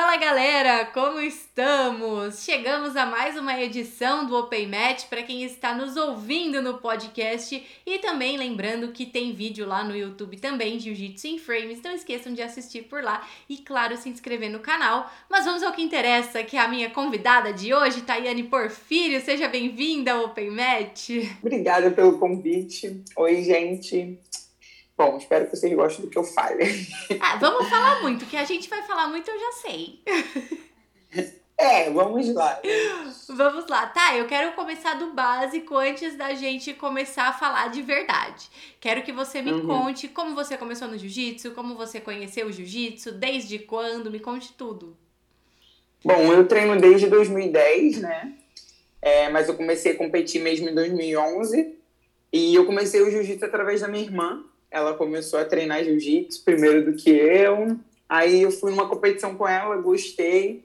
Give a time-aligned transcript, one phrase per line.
[0.00, 2.44] Fala galera, como estamos?
[2.44, 7.60] Chegamos a mais uma edição do Open Match para quem está nos ouvindo no podcast
[7.84, 11.90] e também lembrando que tem vídeo lá no YouTube também de Jiu-Jitsu em Frames, não
[11.90, 15.10] esqueçam de assistir por lá e claro, se inscrever no canal.
[15.28, 19.48] Mas vamos ao que interessa, que é a minha convidada de hoje, Tayane Porfírio, seja
[19.48, 21.10] bem-vinda ao Open Match.
[21.42, 23.02] Obrigada pelo convite.
[23.16, 24.16] Oi, gente.
[24.98, 26.64] Bom, espero que vocês gostem do que eu fale.
[27.22, 30.02] Ah, vamos falar muito, que a gente vai falar muito, eu já sei.
[31.60, 32.60] É, vamos lá.
[33.30, 33.88] Vamos lá.
[33.88, 38.48] Tá, eu quero começar do básico antes da gente começar a falar de verdade.
[38.80, 39.66] Quero que você me uhum.
[39.66, 44.52] conte como você começou no jiu-jitsu, como você conheceu o jiu-jitsu, desde quando, me conte
[44.52, 44.96] tudo.
[46.04, 48.34] Bom, eu treino desde 2010, né?
[49.02, 51.76] É, mas eu comecei a competir mesmo em 2011.
[52.32, 56.84] E eu comecei o jiu-jitsu através da minha irmã, ela começou a treinar jiu-jitsu primeiro
[56.84, 57.76] do que eu.
[58.08, 60.62] Aí eu fui numa competição com ela, gostei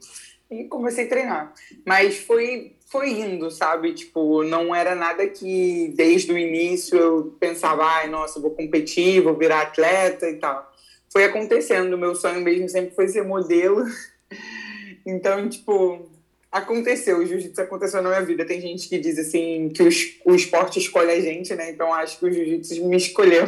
[0.50, 1.54] e comecei a treinar.
[1.86, 3.92] Mas foi foi indo, sabe?
[3.92, 9.36] Tipo, não era nada que desde o início eu pensava, ai, nossa, vou competir, vou
[9.36, 10.72] virar atleta e tal.
[11.12, 13.84] Foi acontecendo, meu sonho mesmo sempre foi ser modelo.
[15.06, 16.10] Então, tipo,
[16.50, 18.46] aconteceu, o jiu-jitsu aconteceu na minha vida.
[18.46, 19.90] Tem gente que diz assim que o,
[20.24, 21.72] o esporte escolhe a gente, né?
[21.72, 23.46] Então acho que o jiu-jitsu me escolheu.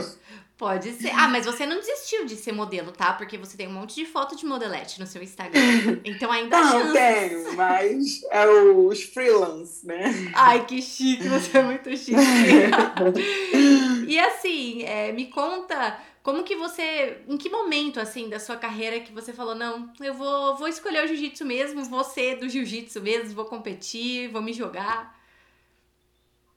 [0.57, 1.09] Pode ser.
[1.09, 3.11] Ah, mas você não desistiu de ser modelo, tá?
[3.11, 5.59] Porque você tem um monte de foto de modelete no seu Instagram.
[6.05, 6.93] Então ainda Não, chances.
[6.93, 10.31] tenho, mas é os freelance, né?
[10.33, 12.15] Ai, que chique, você é muito chique.
[14.07, 17.21] e assim, é, me conta como que você.
[17.27, 21.03] Em que momento, assim, da sua carreira que você falou, não, eu vou, vou escolher
[21.03, 25.19] o jiu-jitsu mesmo, vou ser do jiu-jitsu mesmo, vou competir, vou me jogar?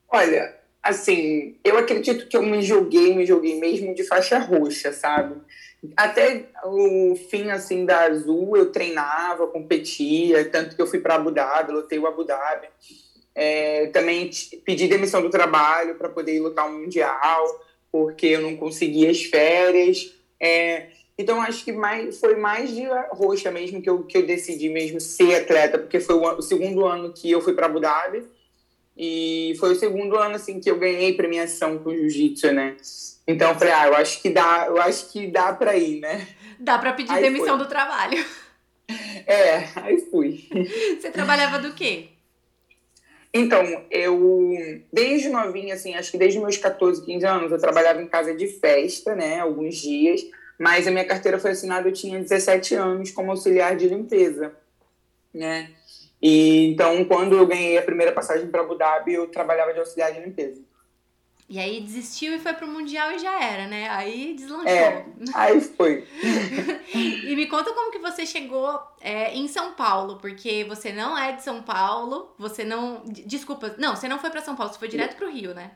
[0.08, 5.36] Olha, assim, eu acredito que eu me joguei, me joguei mesmo de faixa roxa, sabe?
[5.96, 11.30] Até o fim, assim, da Azul, eu treinava, competia, tanto que eu fui para Abu
[11.30, 12.68] Dhabi, lutei o Abu Dhabi.
[13.34, 14.30] É, também
[14.64, 20.12] pedi demissão do trabalho para poder lutar um Mundial, porque eu não conseguia as férias.
[20.40, 24.68] É, então, acho que mais, foi mais de roxa mesmo que eu, que eu decidi
[24.68, 28.24] mesmo ser atleta, porque foi o, o segundo ano que eu fui para Abu Dhabi
[28.98, 32.76] e foi o segundo ano assim que eu ganhei premiação com jiu-jitsu, né?
[33.28, 36.26] Então eu falei, ah, eu acho que dá, eu acho que dá para ir, né?
[36.58, 37.58] Dá para pedir aí demissão foi.
[37.58, 38.24] do trabalho.
[39.26, 40.48] É, aí fui.
[40.98, 42.08] Você trabalhava do quê?
[43.34, 44.50] Então, eu,
[44.90, 48.46] desde novinha, assim, acho que desde meus 14, 15 anos, eu trabalhava em casa de
[48.46, 50.22] festa, né, alguns dias,
[50.58, 54.56] mas a minha carteira foi assinada, eu tinha 17 anos como auxiliar de limpeza,
[55.34, 55.70] né,
[56.20, 60.12] e então, quando eu ganhei a primeira passagem para Abu Dhabi, eu trabalhava de auxiliar
[60.12, 60.62] de limpeza.
[61.50, 63.88] E aí desistiu e foi pro Mundial e já era, né?
[63.88, 64.68] Aí deslanchou.
[64.68, 66.06] É, aí foi.
[66.92, 71.32] e me conta como que você chegou é, em São Paulo, porque você não é
[71.32, 73.02] de São Paulo, você não...
[73.06, 75.70] Desculpa, não, você não foi para São Paulo, você foi direto pro Rio, né?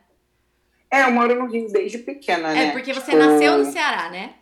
[0.90, 2.64] É, eu moro no Rio desde pequena, é, né?
[2.66, 3.16] É, porque você tipo...
[3.16, 4.34] nasceu no Ceará, né?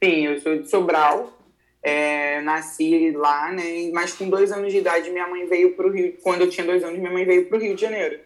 [0.00, 1.32] Sim, eu sou de Sobral,
[1.84, 3.90] é, nasci lá, né?
[3.92, 6.16] Mas com dois anos de idade, minha mãe veio para o Rio.
[6.22, 8.20] Quando eu tinha dois anos, minha mãe veio para o Rio de Janeiro.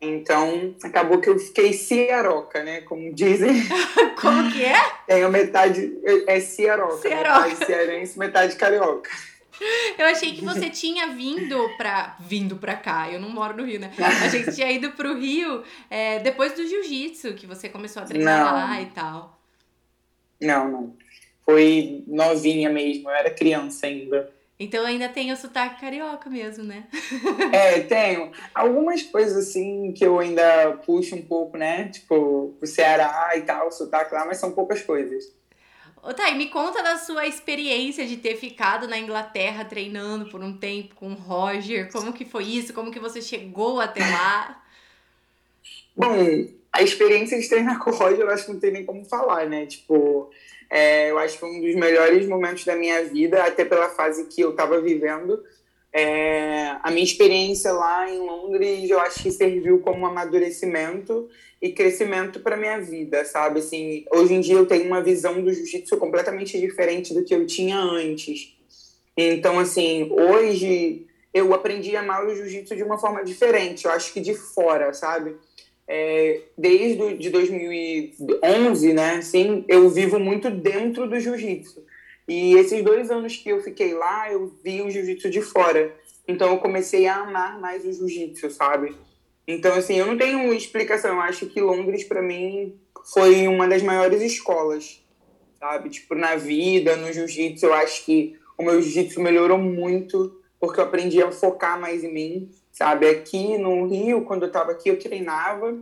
[0.00, 2.80] Então, acabou que eu fiquei ciaroca, né?
[2.80, 3.62] Como dizem.
[4.20, 4.76] Como que é?
[5.06, 5.96] Tenho metade.
[6.26, 6.96] É ciaroca.
[7.08, 7.48] ciaroca.
[7.48, 9.10] Metade cearense, metade carioca.
[9.96, 12.16] Eu achei que você tinha vindo pra.
[12.18, 13.90] Vindo pra cá, eu não moro no Rio, né?
[13.98, 18.06] Achei que você tinha ido pro Rio é, depois do jiu-jitsu, que você começou a
[18.06, 18.52] treinar não.
[18.52, 19.40] lá e tal.
[20.40, 21.05] Não, não
[21.46, 24.30] foi novinha mesmo, eu era criança ainda.
[24.58, 26.86] Então ainda tem o sotaque carioca mesmo, né?
[27.52, 28.32] é, tenho.
[28.54, 31.88] Algumas coisas assim que eu ainda puxo um pouco, né?
[31.90, 35.32] Tipo, o Ceará e tal, o sotaque lá, mas são poucas coisas.
[36.02, 40.56] Ô, Thay, me conta da sua experiência de ter ficado na Inglaterra treinando por um
[40.56, 41.92] tempo com o Roger.
[41.92, 42.72] Como que foi isso?
[42.72, 44.62] Como que você chegou até lá?
[45.94, 49.04] Bom, a experiência de treinar com o Roger, eu acho que não tem nem como
[49.04, 49.66] falar, né?
[49.66, 50.30] Tipo,
[50.70, 54.26] é, eu acho que foi um dos melhores momentos da minha vida, até pela fase
[54.26, 55.42] que eu estava vivendo.
[55.92, 61.28] É, a minha experiência lá em Londres, eu acho que serviu como um amadurecimento
[61.62, 63.60] e crescimento para minha vida, sabe?
[63.60, 67.46] Assim, hoje em dia eu tenho uma visão do jiu-jitsu completamente diferente do que eu
[67.46, 68.54] tinha antes.
[69.16, 74.12] Então, assim, hoje eu aprendi a amar o jiu-jitsu de uma forma diferente, eu acho
[74.12, 75.36] que de fora, sabe?
[75.88, 81.84] É, desde de 2011, né, assim, eu vivo muito dentro do jiu-jitsu.
[82.28, 85.94] E esses dois anos que eu fiquei lá, eu vi o jiu-jitsu de fora.
[86.26, 88.96] Então eu comecei a amar mais o jiu-jitsu, sabe?
[89.46, 91.14] Então, assim, eu não tenho explicação.
[91.14, 92.74] Eu acho que Londres, para mim,
[93.12, 95.00] foi uma das maiores escolas,
[95.60, 95.90] sabe?
[95.90, 100.84] Tipo, na vida, no jiu-jitsu, eu acho que o meu jiu-jitsu melhorou muito, porque eu
[100.84, 103.08] aprendi a focar mais em mim, sabe?
[103.08, 105.78] Aqui no Rio, quando eu estava aqui, eu treinava,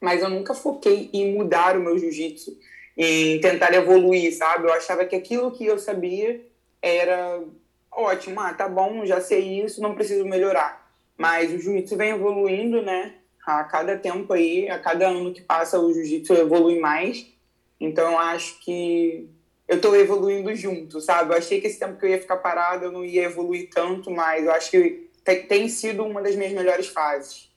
[0.00, 2.56] mas eu nunca foquei em mudar o meu jiu-jitsu,
[2.96, 4.68] em tentar evoluir, sabe?
[4.68, 6.40] Eu achava que aquilo que eu sabia
[6.80, 7.42] era
[7.90, 10.88] ótimo, ah, tá bom, já sei isso, não preciso melhorar.
[11.18, 13.14] Mas o jiu-jitsu vem evoluindo, né?
[13.44, 17.26] A cada tempo aí, a cada ano que passa, o jiu-jitsu evolui mais.
[17.80, 19.28] Então, eu acho que
[19.66, 21.32] eu estou evoluindo junto, sabe?
[21.32, 24.12] Eu achei que esse tempo que eu ia ficar parado eu não ia evoluir tanto,
[24.12, 27.50] mas eu acho que tem sido uma das minhas melhores fases.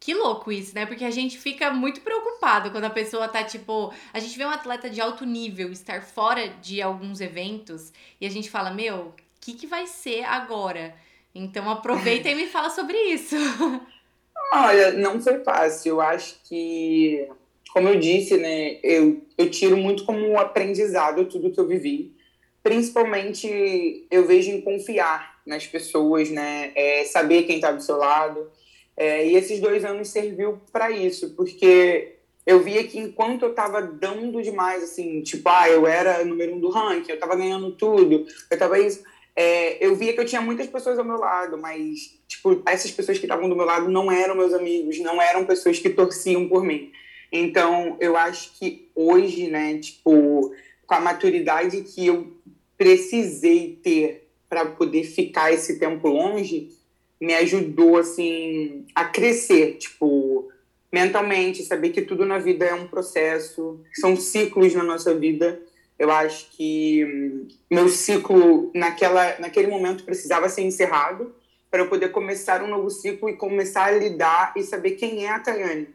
[0.00, 0.86] Que louco isso, né?
[0.86, 3.92] Porque a gente fica muito preocupado quando a pessoa tá, tipo.
[4.14, 8.30] A gente vê um atleta de alto nível estar fora de alguns eventos e a
[8.30, 10.94] gente fala, meu, o que, que vai ser agora?
[11.34, 13.36] Então aproveita e me fala sobre isso.
[14.52, 15.90] Olha, não foi fácil.
[15.90, 17.28] Eu acho que,
[17.72, 22.16] como eu disse, né, eu, eu tiro muito como um aprendizado tudo que eu vivi.
[22.62, 26.72] Principalmente eu vejo em confiar nas pessoas, né?
[26.74, 28.50] É, saber quem está do seu lado.
[28.96, 32.16] É, e esses dois anos serviu para isso, porque
[32.46, 36.60] eu via que enquanto eu estava dando demais, assim, tipo, ah, eu era número um
[36.60, 39.02] do ranking, eu estava ganhando tudo, eu estava isso
[39.36, 43.18] é, eu via que eu tinha muitas pessoas ao meu lado, mas, tipo, essas pessoas
[43.18, 46.64] que estavam do meu lado não eram meus amigos, não eram pessoas que torciam por
[46.64, 46.92] mim.
[47.32, 50.54] Então, eu acho que hoje, né, tipo,
[50.86, 52.36] com a maturidade que eu
[52.76, 56.70] precisei ter para poder ficar esse tempo longe,
[57.18, 60.50] me ajudou, assim, a crescer, tipo,
[60.92, 65.58] mentalmente, saber que tudo na vida é um processo, são ciclos na nossa vida
[66.00, 71.34] eu acho que hum, meu ciclo naquela, naquele momento precisava ser encerrado
[71.70, 75.28] para eu poder começar um novo ciclo e começar a lidar e saber quem é
[75.28, 75.88] a Tayane.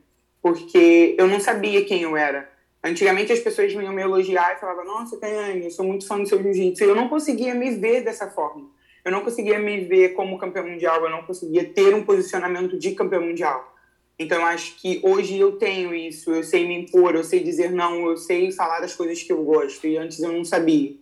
[0.44, 2.48] Porque eu não sabia quem eu era.
[2.86, 6.30] Antigamente as pessoas vinham me elogiar e falavam: Nossa, Tayane, eu sou muito fã do
[6.30, 6.84] seu jiu-jitsu.
[6.84, 8.70] Eu não conseguia me ver dessa forma.
[9.04, 11.04] Eu não conseguia me ver como campeão mundial.
[11.04, 13.74] Eu não conseguia ter um posicionamento de campeão mundial.
[14.20, 18.08] Então, acho que hoje eu tenho isso, eu sei me impor, eu sei dizer não,
[18.08, 20.96] eu sei falar das coisas que eu gosto, e antes eu não sabia.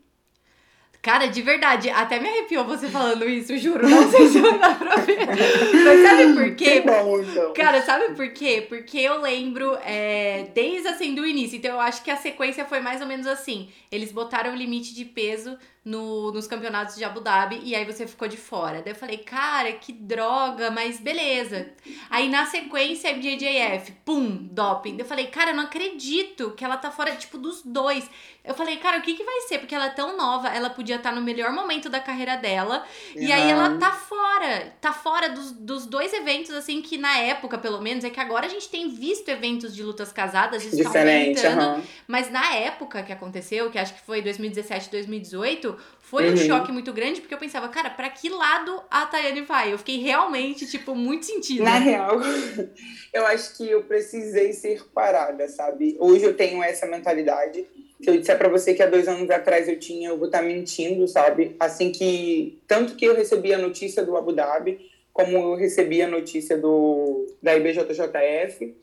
[1.04, 3.90] Cara, de verdade, até me arrepiou você falando isso, juro.
[3.90, 5.18] Não sei se vai dar pra ver.
[5.28, 6.80] Mas sabe por quê?
[6.80, 7.54] Bom, então.
[7.54, 8.66] Cara, sabe por quê?
[8.70, 11.58] Porque eu lembro é, desde assim do início.
[11.58, 13.70] Então eu acho que a sequência foi mais ou menos assim.
[13.92, 18.08] Eles botaram o limite de peso no, nos campeonatos de Abu Dhabi e aí você
[18.08, 18.82] ficou de fora.
[18.82, 21.72] Daí eu falei, cara, que droga, mas beleza.
[22.10, 24.98] Aí na sequência, MJJF, pum, doping.
[24.98, 28.10] Eu falei, cara, eu não acredito que ela tá fora, tipo, dos dois.
[28.44, 29.60] Eu falei, cara, o que que vai ser?
[29.60, 32.86] Porque ela é tão nova, ela podia estar tá no melhor momento da carreira dela.
[33.16, 33.22] Uhum.
[33.22, 34.74] E aí ela tá fora.
[34.82, 38.46] Tá fora dos, dos dois eventos, assim, que na época, pelo menos, é que agora
[38.46, 41.78] a gente tem visto eventos de lutas casadas, isso Diferente, tá aumentando.
[41.78, 41.84] Uhum.
[42.08, 46.34] Mas na época que aconteceu, que acho que foi 2017, 2018, foi uhum.
[46.34, 49.74] um choque muito grande, porque eu pensava, cara, para que lado a Tayane vai?
[49.74, 51.64] Eu fiquei realmente, tipo, muito sentindo.
[51.64, 52.20] Na real,
[53.12, 55.98] eu acho que eu precisei ser parada, sabe?
[56.00, 57.66] Hoje eu tenho essa mentalidade.
[58.04, 60.40] Se eu disser para você que há dois anos atrás eu tinha, eu vou estar
[60.40, 61.56] tá mentindo, sabe?
[61.60, 62.60] Assim que.
[62.68, 67.28] Tanto que eu recebi a notícia do Abu Dhabi, como eu recebi a notícia do,
[67.42, 68.76] da IBJJF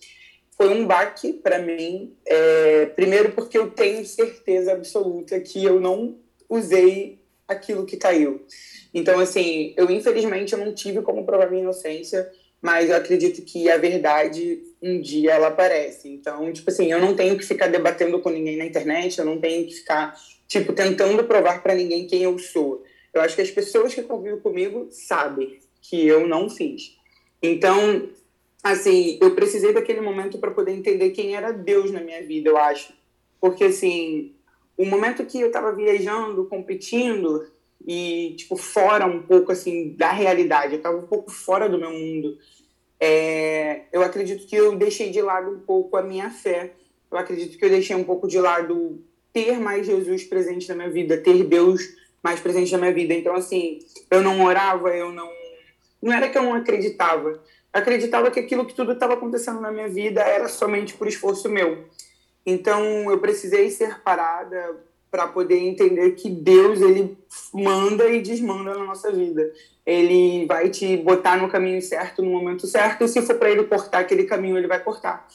[0.60, 2.14] foi um baque para mim.
[2.26, 6.18] É, primeiro, porque eu tenho certeza absoluta que eu não
[6.50, 7.18] usei
[7.48, 8.44] aquilo que caiu.
[8.92, 13.70] Então, assim, eu infelizmente eu não tive como provar minha inocência, mas eu acredito que
[13.70, 16.08] a verdade um dia ela aparece.
[16.08, 19.40] Então, tipo assim, eu não tenho que ficar debatendo com ninguém na internet, eu não
[19.40, 20.14] tenho que ficar,
[20.46, 22.82] tipo, tentando provar para ninguém quem eu sou.
[23.12, 26.96] Eu acho que as pessoas que convivem comigo sabem que eu não fiz.
[27.42, 28.08] Então,
[28.62, 32.56] assim, eu precisei daquele momento para poder entender quem era Deus na minha vida, eu
[32.58, 32.92] acho.
[33.40, 34.34] Porque, assim,
[34.76, 37.46] o momento que eu estava viajando, competindo
[37.86, 41.90] e tipo fora um pouco assim da realidade, eu estava um pouco fora do meu
[41.90, 42.38] mundo.
[42.98, 46.72] É, eu acredito que eu deixei de lado um pouco a minha fé.
[47.10, 50.90] Eu acredito que eu deixei um pouco de lado ter mais Jesus presente na minha
[50.90, 51.80] vida, ter Deus
[52.22, 53.14] mais presente na minha vida.
[53.14, 53.78] Então assim,
[54.10, 55.30] eu não orava, eu não
[56.02, 57.30] não era que eu não acreditava.
[57.30, 57.40] Eu
[57.72, 61.86] acreditava que aquilo que tudo estava acontecendo na minha vida era somente por esforço meu.
[62.44, 64.76] Então eu precisei ser parada
[65.10, 67.18] para poder entender que Deus ele
[67.52, 69.52] manda e desmanda na nossa vida.
[69.84, 73.64] Ele vai te botar no caminho certo no momento certo e se for para ele
[73.64, 75.26] cortar aquele caminho ele vai cortar.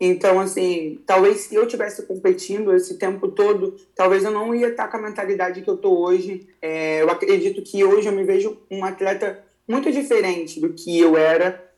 [0.00, 4.88] Então assim, talvez se eu tivesse competindo esse tempo todo, talvez eu não ia estar
[4.88, 6.48] com a mentalidade que eu tô hoje.
[6.60, 11.16] É, eu acredito que hoje eu me vejo um atleta muito diferente do que eu
[11.16, 11.70] era.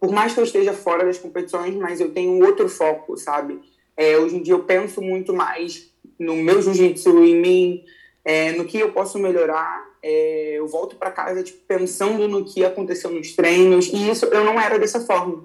[0.00, 3.60] Por mais que eu esteja fora das competições, mas eu tenho outro foco, sabe?
[3.96, 7.84] É, hoje em dia eu penso muito mais no meu jiu-jitsu, em mim,
[8.24, 12.64] é, no que eu posso melhorar é, eu volto para casa tipo, pensando no que
[12.64, 15.44] aconteceu nos treinos, e isso eu não era dessa forma,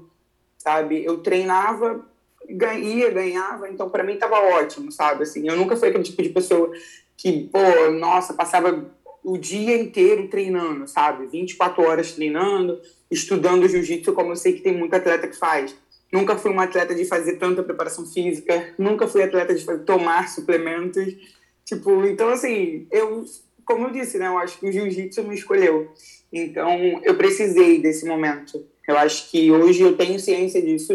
[0.56, 1.04] sabe?
[1.04, 2.06] Eu treinava,
[2.48, 5.24] ia, ganhava, então para mim tava ótimo, sabe?
[5.24, 6.72] Assim, eu nunca fui aquele tipo de pessoa
[7.18, 8.86] que, pô, nossa, passava
[9.24, 11.26] o dia inteiro treinando, sabe?
[11.26, 15.76] 24 horas treinando, estudando jiu-jitsu, como eu sei que tem muito atleta que faz.
[16.12, 21.16] Nunca fui um atleta de fazer tanta preparação física, nunca fui atleta de tomar suplementos.
[21.64, 23.24] Tipo, então assim, eu,
[23.64, 25.92] como eu disse, né, eu acho que o jiu-jitsu me escolheu.
[26.32, 28.66] Então, eu precisei desse momento.
[28.88, 30.94] Eu acho que hoje eu tenho ciência disso,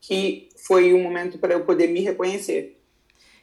[0.00, 2.77] que foi um momento para eu poder me reconhecer.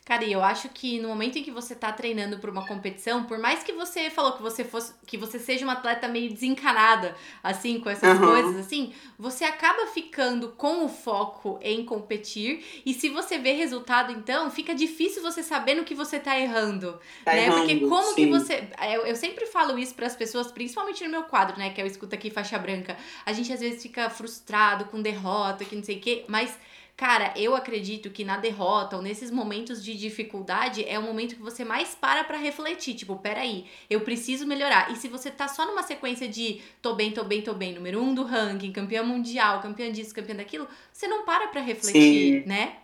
[0.05, 3.23] Cara, e eu acho que no momento em que você tá treinando para uma competição,
[3.23, 7.15] por mais que você falou que você fosse que você seja uma atleta meio desencanada,
[7.41, 8.27] assim, com essas uhum.
[8.27, 12.63] coisas, assim, você acaba ficando com o foco em competir.
[12.85, 16.99] E se você vê resultado, então, fica difícil você saber no que você tá errando.
[17.23, 17.47] Tá né?
[17.47, 18.15] Errando, Porque como sim.
[18.15, 18.69] que você.
[18.93, 21.71] Eu, eu sempre falo isso para as pessoas, principalmente no meu quadro, né?
[21.71, 22.95] Que eu escuto aqui faixa branca.
[23.25, 26.55] A gente às vezes fica frustrado com derrota, que não sei o quê, mas
[26.97, 31.41] Cara, eu acredito que na derrota ou nesses momentos de dificuldade é o momento que
[31.41, 32.95] você mais para pra refletir.
[32.95, 34.89] Tipo, peraí, eu preciso melhorar.
[34.93, 38.01] E se você tá só numa sequência de tô bem, tô bem, tô bem, número
[38.01, 42.47] um do ranking, campeão mundial, campeão disso, campeão daquilo, você não para pra refletir, Sim.
[42.47, 42.77] né?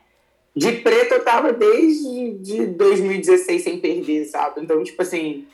[0.53, 4.59] De preto eu tava desde de 2016 sem perder, sabe?
[4.59, 5.47] Então, tipo assim,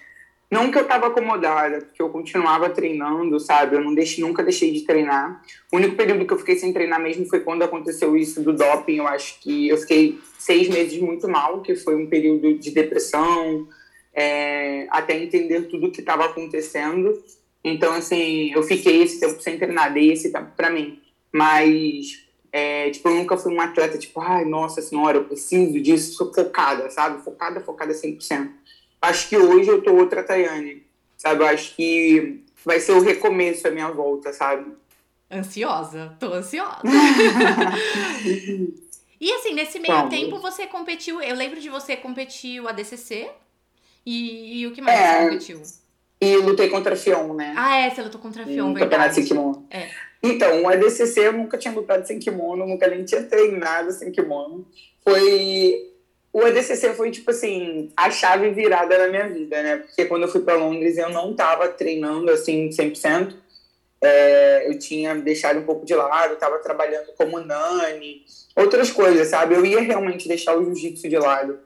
[0.49, 3.75] não que eu estava acomodada, porque eu continuava treinando, sabe?
[3.75, 5.43] Eu não nunca deixei de treinar.
[5.71, 8.95] O único período que eu fiquei sem treinar mesmo foi quando aconteceu isso do doping.
[8.95, 13.67] Eu acho que eu fiquei seis meses muito mal, que foi um período de depressão,
[14.13, 17.21] é, até entender tudo o que estava acontecendo.
[17.61, 21.01] Então, assim, eu fiquei esse tempo sem treinar, dei esse tempo para mim.
[21.29, 26.13] Mas, é, tipo, eu nunca fui uma atleta, tipo, ai, nossa senhora, eu preciso disso,
[26.13, 27.21] sou focada, sabe?
[27.21, 28.49] Focada, focada 100%
[29.01, 30.83] acho que hoje eu tô outra Tayane,
[31.15, 31.43] sabe?
[31.43, 34.71] Eu acho que vai ser o recomeço da minha volta, sabe?
[35.31, 36.81] Ansiosa, tô ansiosa.
[39.19, 40.09] e assim, nesse meio Vamos.
[40.09, 43.29] tempo você competiu, eu lembro de você competir o ADCC
[44.05, 45.61] e, e o que mais é, você competiu?
[46.19, 47.53] E lutei contra a Fion, né?
[47.57, 48.85] Ah, é, você lutou contra a Fion, verdade.
[48.85, 49.67] Campeonato sem kimono.
[49.69, 49.89] É.
[50.23, 54.65] Então, o ADCC eu nunca tinha lutado sem kimono, nunca nem tinha treinado sem kimono.
[55.03, 55.93] Foi
[56.37, 59.77] o ADCC foi, tipo assim, a chave virada na minha vida, né?
[59.77, 63.33] Porque quando eu fui para Londres, eu não estava treinando, assim, 100%.
[63.99, 68.23] É, eu tinha deixado um pouco de lado, estava trabalhando como nani,
[68.55, 69.55] outras coisas, sabe?
[69.55, 71.57] Eu ia realmente deixar o jiu-jitsu de lado.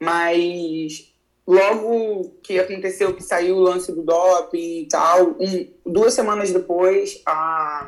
[0.00, 1.14] Mas
[1.46, 7.22] logo que aconteceu, que saiu o lance do doping e tal, um, duas semanas depois,
[7.24, 7.86] a,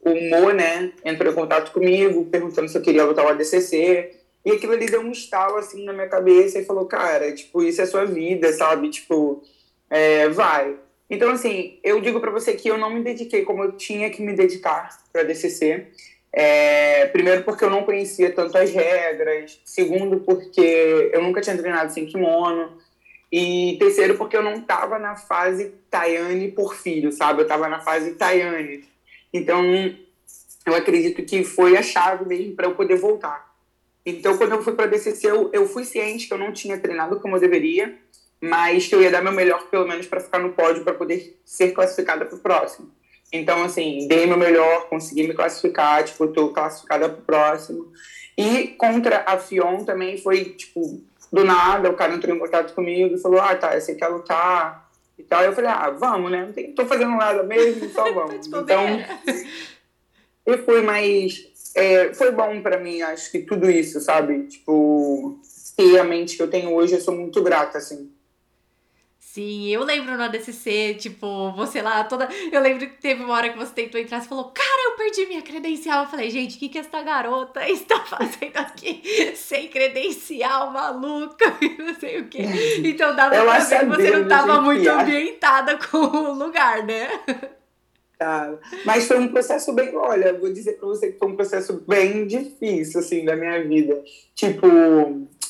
[0.00, 4.17] o Mo, né, entrou em contato comigo, perguntando se eu queria lutar o ADCC.
[4.44, 7.82] E aquilo ali deu um estalo assim na minha cabeça e falou, cara, tipo, isso
[7.82, 8.88] é sua vida, sabe?
[8.90, 9.42] Tipo,
[9.90, 10.76] é, vai.
[11.10, 14.22] Então, assim, eu digo para você que eu não me dediquei como eu tinha que
[14.22, 15.86] me dedicar para DCC.
[16.32, 19.60] É, primeiro, porque eu não conhecia tanto as regras.
[19.64, 22.76] Segundo, porque eu nunca tinha treinado sem kimono.
[23.30, 27.40] E terceiro, porque eu não estava na fase Tayane por filho, sabe?
[27.40, 28.84] Eu estava na fase Tayane.
[29.32, 29.62] Então,
[30.66, 33.47] eu acredito que foi a chave mesmo para eu poder voltar.
[34.10, 36.78] Então, quando eu fui para a DCC, eu, eu fui ciente que eu não tinha
[36.78, 37.94] treinado como eu deveria,
[38.40, 41.38] mas que eu ia dar meu melhor, pelo menos, para ficar no pódio, para poder
[41.44, 42.90] ser classificada para o próximo.
[43.32, 47.92] Então, assim, dei meu melhor, consegui me classificar, tipo, estou classificada para o próximo.
[48.36, 53.14] E contra a Fion também foi, tipo, do nada, o cara entrou em contato comigo
[53.14, 54.88] e falou, ah, tá, você quer lutar
[55.18, 55.42] e tal.
[55.42, 56.50] Eu falei, ah, vamos, né?
[56.56, 58.46] Não tô fazendo nada mesmo, só vamos.
[58.46, 59.04] então,
[60.46, 64.44] eu fui mais é, foi bom para mim, acho que tudo isso, sabe?
[64.44, 65.40] Tipo,
[65.76, 68.10] ter a mente que eu tenho hoje, eu sou muito grata, assim.
[69.38, 72.28] Sim, eu lembro no ADCC, tipo, você lá toda.
[72.50, 75.26] Eu lembro que teve uma hora que você tentou entrar e falou: Cara, eu perdi
[75.26, 76.02] minha credencial.
[76.02, 79.00] Eu falei: Gente, o que, que essa garota está fazendo aqui
[79.36, 81.56] sem credencial, maluca?
[81.60, 82.42] E não sei o quê.
[82.82, 87.08] Então dava eu pra ver que você não estava muito ambientada com o lugar, né?
[88.18, 88.52] Tá.
[88.84, 92.26] Mas foi um processo bem, olha, vou dizer para você que foi um processo bem
[92.26, 94.02] difícil, assim, da minha vida.
[94.34, 94.66] Tipo,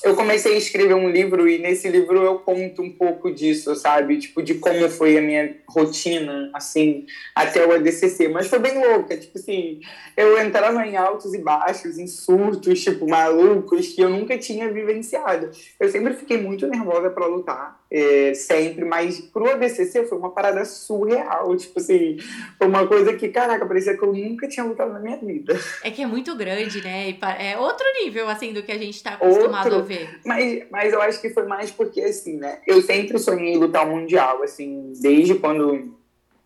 [0.05, 4.19] eu comecei a escrever um livro e nesse livro eu conto um pouco disso, sabe?
[4.19, 8.29] Tipo, de como foi a minha rotina, assim, até o ADCC.
[8.29, 9.81] Mas foi bem louca, tipo assim,
[10.15, 15.51] eu entrava em altos e baixos, em surtos, tipo, malucos, que eu nunca tinha vivenciado.
[15.81, 20.65] Eu sempre fiquei muito nervosa para lutar é, sempre, mas pro ADCC foi uma parada
[20.65, 22.19] surreal, tipo assim,
[22.59, 25.59] foi uma coisa que, caraca, parecia que eu nunca tinha lutado na minha vida.
[25.83, 27.17] É que é muito grande, né?
[27.39, 30.21] É outro nível, assim, do que a gente tá acostumado outro, a ver.
[30.25, 33.91] Mas, mas eu acho que foi mais porque, assim, né, eu sempre sonhei lutar o
[33.91, 35.97] Mundial, assim, desde quando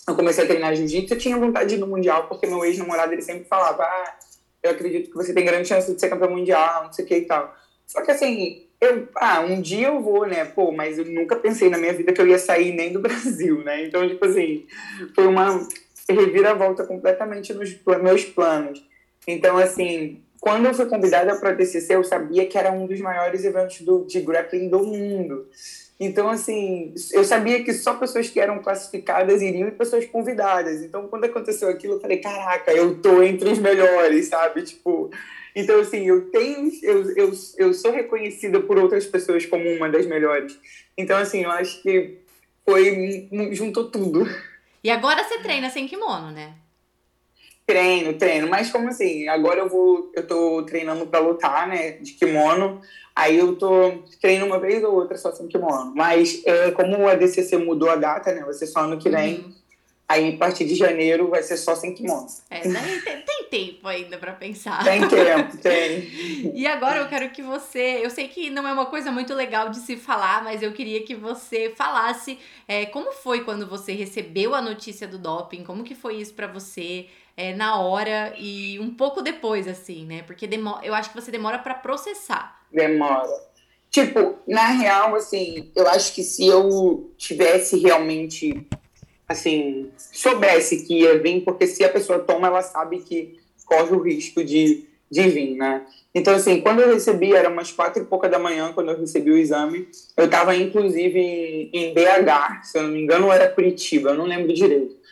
[0.07, 3.13] eu comecei a treinar jiu-jitsu, eu tinha vontade de ir no Mundial, porque meu ex-namorado,
[3.13, 4.17] ele sempre falava, ah,
[4.63, 7.17] eu acredito que você tem grande chance de ser campeão mundial, não sei o que
[7.17, 7.53] e tal.
[7.85, 10.45] Só que, assim, eu, ah, um dia eu vou, né?
[10.45, 13.63] Pô, mas eu nunca pensei na minha vida que eu ia sair nem do Brasil,
[13.63, 13.87] né?
[13.87, 14.67] Então, tipo assim,
[15.15, 15.65] foi uma
[16.09, 18.85] reviravolta completamente nos meus planos.
[19.27, 23.01] Então, assim, quando eu fui convidada para a TCC, eu sabia que era um dos
[23.01, 25.47] maiores eventos do, de grappling do mundo.
[26.01, 30.83] Então, assim, eu sabia que só pessoas que eram classificadas iriam e pessoas convidadas.
[30.83, 34.63] Então, quando aconteceu aquilo, eu falei, caraca, eu tô entre os melhores, sabe?
[34.63, 35.09] Tipo,
[35.55, 40.07] então, assim, eu tenho, eu, eu, eu sou reconhecida por outras pessoas como uma das
[40.07, 40.59] melhores.
[40.97, 42.19] Então, assim, eu acho que
[42.65, 44.27] foi, juntou tudo.
[44.83, 46.55] E agora você treina sem kimono, né?
[47.67, 49.29] Treino, treino, mas como assim?
[49.29, 52.81] Agora eu vou, eu tô treinando para lutar, né, de kimono.
[53.15, 55.93] Aí eu tô treino uma vez ou outra só sem kimono.
[55.95, 59.37] Mas é, como a DCC mudou a data, né, vai ser só ano que vem.
[59.37, 59.55] Uhum.
[60.13, 62.27] Aí, a partir de janeiro, vai ser só sem kimono.
[62.51, 64.85] É, daí tem, tem tempo ainda para pensar.
[64.85, 66.53] Tem tempo, tem.
[66.55, 68.01] e agora eu quero que você.
[68.03, 71.03] Eu sei que não é uma coisa muito legal de se falar, mas eu queria
[71.03, 72.39] que você falasse
[72.69, 76.47] é, como foi quando você recebeu a notícia do doping, como que foi isso para
[76.47, 80.23] você é, na hora e um pouco depois, assim, né?
[80.27, 82.61] Porque demora, eu acho que você demora para processar.
[82.71, 83.31] Demora.
[83.91, 88.67] Tipo, na real, assim, eu acho que se eu tivesse realmente
[89.33, 94.01] assim, soubesse que ia vir, porque se a pessoa toma, ela sabe que corre o
[94.01, 95.87] risco de, de vir, né?
[96.15, 99.31] Então, assim, quando eu recebi, era umas quatro e pouca da manhã, quando eu recebi
[99.31, 104.17] o exame, eu estava, inclusive, em BH, se eu não me engano, era Curitiba, eu
[104.17, 105.03] não lembro direito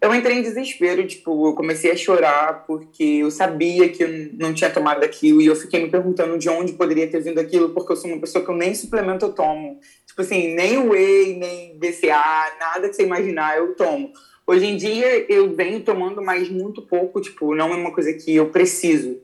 [0.00, 4.52] eu entrei em desespero, tipo, eu comecei a chorar porque eu sabia que eu não
[4.52, 7.92] tinha tomado aquilo e eu fiquei me perguntando de onde poderia ter vindo aquilo, porque
[7.92, 9.80] eu sou uma pessoa que eu nem suplemento eu tomo.
[10.16, 14.14] Tipo assim, nem whey, nem BCA, nada que você imaginar eu tomo.
[14.46, 18.34] Hoje em dia eu venho tomando, mas muito pouco, tipo, não é uma coisa que
[18.34, 19.20] eu preciso,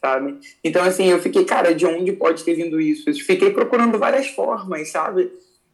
[0.00, 0.38] sabe?
[0.62, 3.10] Então, assim, eu fiquei, cara, de onde pode ter vindo isso?
[3.10, 5.28] Eu fiquei procurando várias formas, sabe?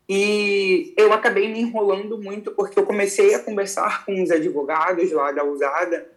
[0.08, 5.30] E eu acabei me enrolando muito porque eu comecei a conversar com os advogados lá
[5.30, 6.10] da usada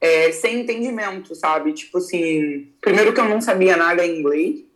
[0.00, 1.72] é, sem entendimento, sabe?
[1.72, 4.71] Tipo assim, primeiro que eu não sabia nada em inglês.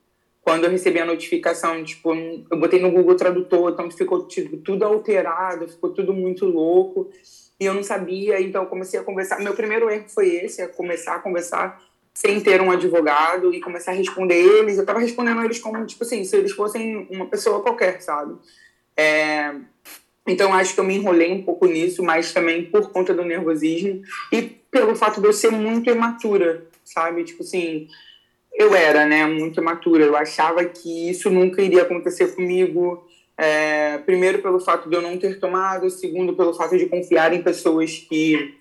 [0.46, 4.84] Quando eu recebi a notificação, tipo, eu botei no Google Tradutor, então ficou tipo, tudo
[4.84, 7.10] alterado, ficou tudo muito louco.
[7.58, 9.40] E eu não sabia, então eu comecei a conversar.
[9.40, 11.82] Meu primeiro erro foi esse, é começar a conversar
[12.14, 14.76] sem ter um advogado e começar a responder eles.
[14.76, 18.36] Eu estava respondendo eles como, tipo assim, se eles fossem uma pessoa qualquer, sabe?
[18.96, 19.52] É...
[20.28, 24.00] Então, acho que eu me enrolei um pouco nisso, mas também por conta do nervosismo
[24.32, 27.24] e pelo fato de eu ser muito imatura, sabe?
[27.24, 27.88] Tipo assim,
[28.56, 30.04] eu era, né, muito imatura.
[30.04, 33.06] Eu achava que isso nunca iria acontecer comigo.
[33.38, 33.98] É...
[33.98, 37.98] primeiro, pelo fato de eu não ter tomado, segundo, pelo fato de confiar em pessoas
[37.98, 38.54] que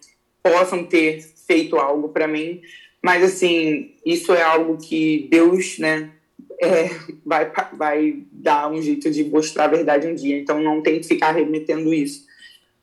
[0.44, 2.62] possam ter feito algo para mim.
[3.02, 6.12] Mas, assim, isso é algo que Deus, né,
[6.60, 6.90] é,
[7.26, 10.38] vai, vai dar um jeito de mostrar a verdade um dia.
[10.38, 12.26] Então, não tem que ficar remetendo isso.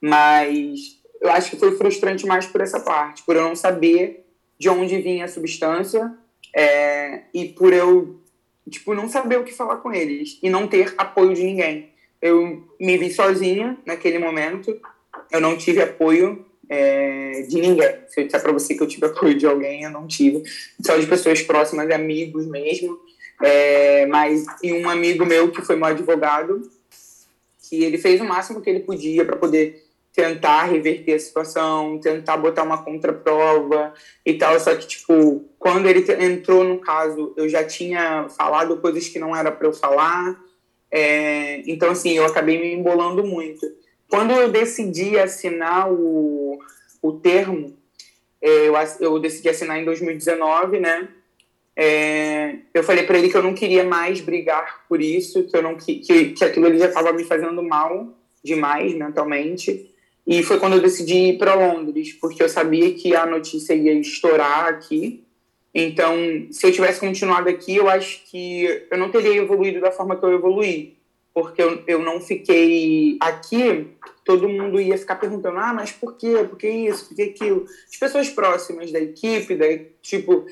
[0.01, 4.25] Mas eu acho que foi frustrante mais por essa parte, por eu não saber
[4.59, 6.13] de onde vinha a substância
[6.55, 8.21] é, e por eu,
[8.69, 11.91] tipo, não saber o que falar com eles e não ter apoio de ninguém.
[12.21, 14.79] Eu me vi sozinha naquele momento,
[15.31, 17.97] eu não tive apoio é, de ninguém.
[18.09, 20.43] Se eu disser para você que eu tive apoio de alguém, eu não tive.
[20.81, 22.99] Só de pessoas próximas, amigos mesmo.
[23.43, 26.63] É, mas e um amigo meu que foi meu advogado,
[27.69, 29.85] que ele fez o máximo que ele podia para poder
[30.15, 33.95] tentar reverter a situação, tentar botar uma contraprova
[34.25, 34.59] e tal.
[34.61, 39.35] Só que, tipo, quando ele entrou no caso, eu já tinha falado coisas que não
[39.35, 40.39] era para eu falar.
[40.91, 43.67] É, então, assim, eu acabei me embolando muito.
[44.09, 46.59] Quando eu decidi assinar o,
[47.01, 47.75] o termo,
[48.43, 51.09] é, eu, eu decidi assinar em 2019, né?
[51.75, 55.63] É, eu falei para ele que eu não queria mais brigar por isso, que eu
[55.63, 56.01] não que,
[56.35, 59.92] que aquilo ali já estava me fazendo mal demais mentalmente.
[60.33, 63.93] E foi quando eu decidi ir para Londres, porque eu sabia que a notícia ia
[63.93, 65.25] estourar aqui.
[65.75, 66.15] Então,
[66.51, 70.25] se eu tivesse continuado aqui, eu acho que eu não teria evoluído da forma que
[70.25, 70.97] eu evoluí
[71.35, 73.89] porque eu, eu não fiquei aqui,
[74.25, 76.45] todo mundo ia ficar perguntando, ah, mas por quê?
[76.49, 77.09] Por que isso?
[77.09, 77.65] Por que aquilo?
[77.91, 79.67] As pessoas próximas da equipe, da,
[80.03, 80.45] tipo,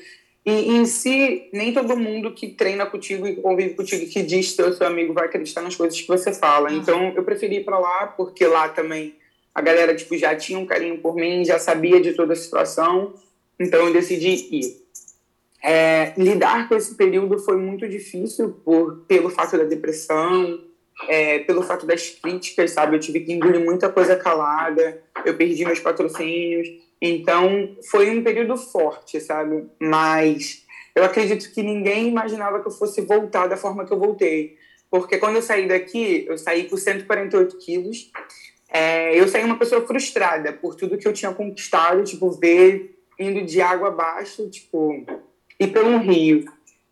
[0.43, 4.73] E em si, nem todo mundo que treina contigo e convive contigo que diz ser
[4.73, 6.71] seu amigo vai acreditar nas coisas que você fala.
[6.71, 6.77] Uhum.
[6.77, 9.20] Então, eu preferi ir para lá porque lá também
[9.53, 13.13] a galera tipo já tinha um carinho por mim, já sabia de toda a situação.
[13.59, 14.81] Então, eu decidi ir.
[15.63, 20.59] É, lidar com esse período foi muito difícil por pelo fato da depressão,
[21.07, 22.95] é, pelo fato das críticas, sabe?
[22.95, 26.67] Eu tive que engolir muita coisa calada, eu perdi meus patrocínios.
[26.99, 29.65] Então, foi um período forte, sabe?
[29.79, 34.57] Mas eu acredito que ninguém imaginava que eu fosse voltar da forma que eu voltei.
[34.89, 38.11] Porque quando eu saí daqui, eu saí por 148 quilos.
[38.71, 43.45] É, eu saí uma pessoa frustrada por tudo que eu tinha conquistado, tipo, ver indo
[43.45, 45.05] de água abaixo, tipo,
[45.59, 46.45] ir pelo rio.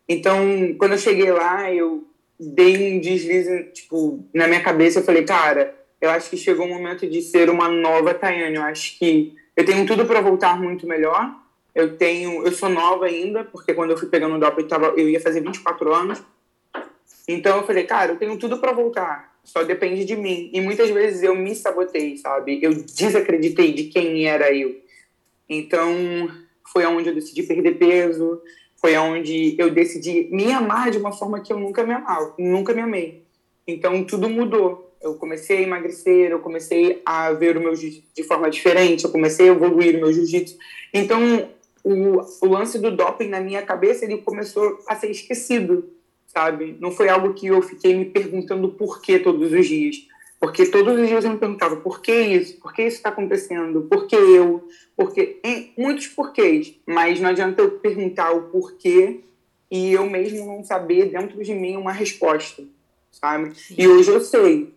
[0.06, 0.38] Então,
[0.78, 2.04] quando eu cheguei lá, eu
[2.38, 6.68] dei um deslize, tipo, na minha cabeça, eu falei, cara, eu acho que chegou o
[6.68, 8.56] momento de ser uma nova Tayane.
[8.56, 11.34] Eu acho que eu tenho tudo para voltar muito melhor.
[11.74, 14.86] Eu tenho, eu sou nova ainda, porque quando eu fui pegando o DOP eu, tava,
[14.96, 16.22] eu ia fazer 24 anos.
[17.28, 19.29] Então eu falei, cara, eu tenho tudo para voltar.
[19.44, 20.50] Só depende de mim.
[20.52, 22.58] E muitas vezes eu me sabotei, sabe?
[22.62, 24.76] Eu desacreditei de quem era eu.
[25.48, 25.92] Então
[26.72, 28.40] foi aonde eu decidi perder peso,
[28.76, 32.72] foi onde eu decidi me amar de uma forma que eu nunca me amava, nunca
[32.72, 33.22] me amei.
[33.66, 38.22] Então tudo mudou eu comecei a emagrecer, eu comecei a ver o meu jiu-jitsu de
[38.22, 40.58] forma diferente, eu comecei a evoluir o meu jiu-jitsu.
[40.92, 41.48] Então,
[41.82, 45.88] o, o lance do doping na minha cabeça, ele começou a ser esquecido,
[46.32, 46.76] sabe?
[46.80, 49.96] Não foi algo que eu fiquei me perguntando por que todos os dias.
[50.38, 52.58] Porque todos os dias eu me perguntava por que isso?
[52.60, 53.82] Por que isso está acontecendo?
[53.82, 54.66] Por que eu?
[54.96, 55.40] Porque
[55.76, 59.20] muitos porquês, mas não adianta eu perguntar o porquê
[59.70, 62.62] e eu mesmo não saber dentro de mim uma resposta,
[63.10, 63.54] sabe?
[63.54, 63.74] Sim.
[63.76, 64.72] E hoje eu sei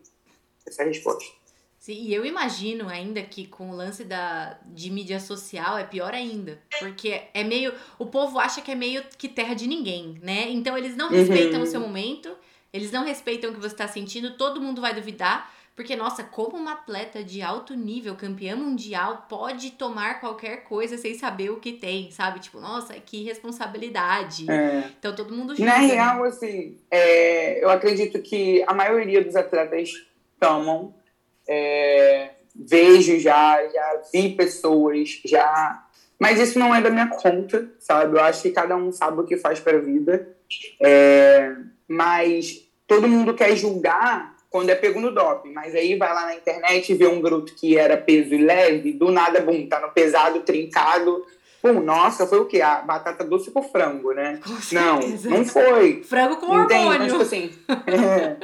[0.68, 1.43] essa resposta.
[1.84, 6.14] Sim, e eu imagino ainda que com o lance da, de mídia social é pior
[6.14, 6.58] ainda.
[6.80, 7.74] Porque é meio.
[8.00, 10.46] O povo acha que é meio que terra de ninguém, né?
[10.48, 11.64] Então eles não respeitam uhum.
[11.64, 12.34] o seu momento,
[12.72, 15.54] eles não respeitam o que você está sentindo, todo mundo vai duvidar.
[15.76, 21.16] Porque, nossa, como uma atleta de alto nível, campeã mundial, pode tomar qualquer coisa sem
[21.16, 22.40] saber o que tem, sabe?
[22.40, 24.50] Tipo, nossa, que responsabilidade.
[24.50, 24.90] É.
[24.98, 25.70] Então todo mundo julga.
[25.70, 25.88] Na né?
[25.88, 29.92] real, assim, é, eu acredito que a maioria dos atletas
[30.40, 31.03] tomam.
[31.48, 35.84] É, vejo já, já vi pessoas, já.
[36.20, 38.18] Mas isso não é da minha conta, sabe?
[38.18, 40.36] Eu acho que cada um sabe o que faz para a vida.
[40.82, 41.54] É,
[41.88, 45.52] mas todo mundo quer julgar quando é pego no doping.
[45.52, 49.12] Mas aí vai lá na internet e vê um grupo que era peso leve, do
[49.12, 51.26] nada, bum, tá no pesado, trincado.
[51.64, 52.60] Pum, nossa, foi o quê?
[52.60, 54.38] A batata doce com frango, né?
[54.44, 56.04] Com não, não foi.
[56.04, 56.74] Frango com Entende?
[56.74, 57.06] hormônio.
[57.06, 57.52] Então, tipo assim,
[57.88, 58.36] é,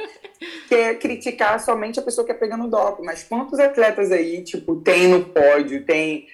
[0.66, 5.08] quer criticar somente a pessoa que é pegando doping, mas quantos atletas aí, tipo, tem
[5.08, 6.28] no pódio, tem,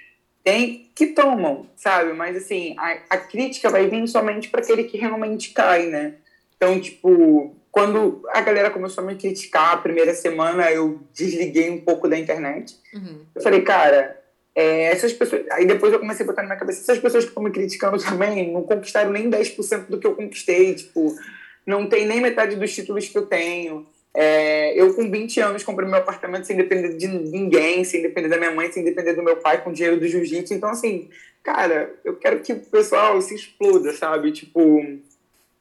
[0.45, 2.13] tem que tomam, sabe?
[2.13, 6.15] Mas assim, a, a crítica vai vir somente para aquele que realmente cai, né?
[6.57, 11.81] Então, tipo, quando a galera começou a me criticar a primeira semana, eu desliguei um
[11.81, 12.77] pouco da internet.
[12.95, 13.23] Uhum.
[13.35, 14.25] Eu falei, cara,
[14.57, 15.43] é, essas pessoas.
[15.51, 18.03] Aí depois eu comecei a botar na minha cabeça, essas pessoas que estão me criticando
[18.03, 21.15] também não conquistaram nem 10% do que eu conquistei, tipo,
[21.67, 23.87] não tem nem metade dos títulos que eu tenho.
[24.15, 28.39] É, eu, com 20 anos, comprei meu apartamento sem depender de ninguém, sem depender da
[28.39, 30.55] minha mãe, sem depender do meu pai, com dinheiro do jiu-jitsu.
[30.55, 31.11] Então, assim,
[31.43, 34.33] cara, eu quero que o pessoal se exploda, sabe?
[34.33, 34.83] Tipo.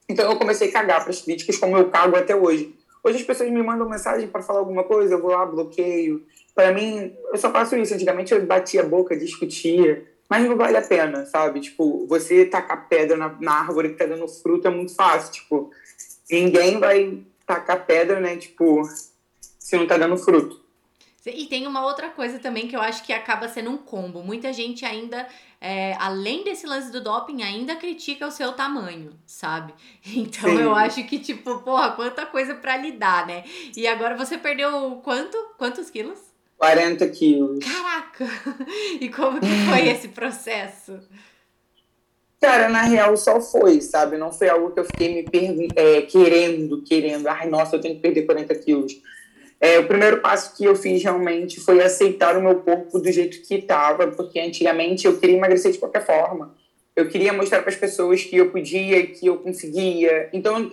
[0.08, 2.74] Então, eu comecei a cagar para as críticas, como eu cago até hoje.
[3.04, 6.24] Hoje, as pessoas me mandam mensagem para falar alguma coisa, eu vou lá, bloqueio.
[6.56, 7.94] Para mim, eu só faço isso.
[7.94, 10.08] Antigamente, eu batia a boca, discutia.
[10.30, 11.60] Mas não vale a pena, sabe?
[11.60, 15.34] Tipo, você tacar pedra na, na árvore que tá dando fruto é muito fácil.
[15.34, 15.70] Tipo,
[16.32, 18.38] ninguém vai tacar pedra, né?
[18.38, 18.82] Tipo,
[19.60, 20.66] se não tá dando fruto.
[21.26, 24.22] E tem uma outra coisa também que eu acho que acaba sendo um combo.
[24.24, 25.28] Muita gente ainda,
[25.60, 29.74] é, além desse lance do doping, ainda critica o seu tamanho, sabe?
[30.06, 30.62] Então Sim.
[30.62, 33.44] eu acho que, tipo, porra, quanta coisa para lidar, né?
[33.76, 35.36] E agora você perdeu quanto?
[35.58, 36.35] Quantos quilos?
[36.58, 37.66] 40 quilos.
[37.66, 38.26] Caraca!
[39.00, 41.00] E como que foi esse processo?
[42.40, 44.18] Cara, na real só foi, sabe?
[44.18, 47.28] Não foi algo que eu fiquei me é, querendo, querendo.
[47.28, 48.94] Ai, nossa, eu tenho que perder 40 quilos.
[49.60, 53.42] É, o primeiro passo que eu fiz realmente foi aceitar o meu corpo do jeito
[53.42, 56.56] que estava, porque antigamente eu queria emagrecer de qualquer forma.
[56.96, 60.30] Eu queria mostrar para as pessoas que eu podia, que eu conseguia.
[60.32, 60.72] Então,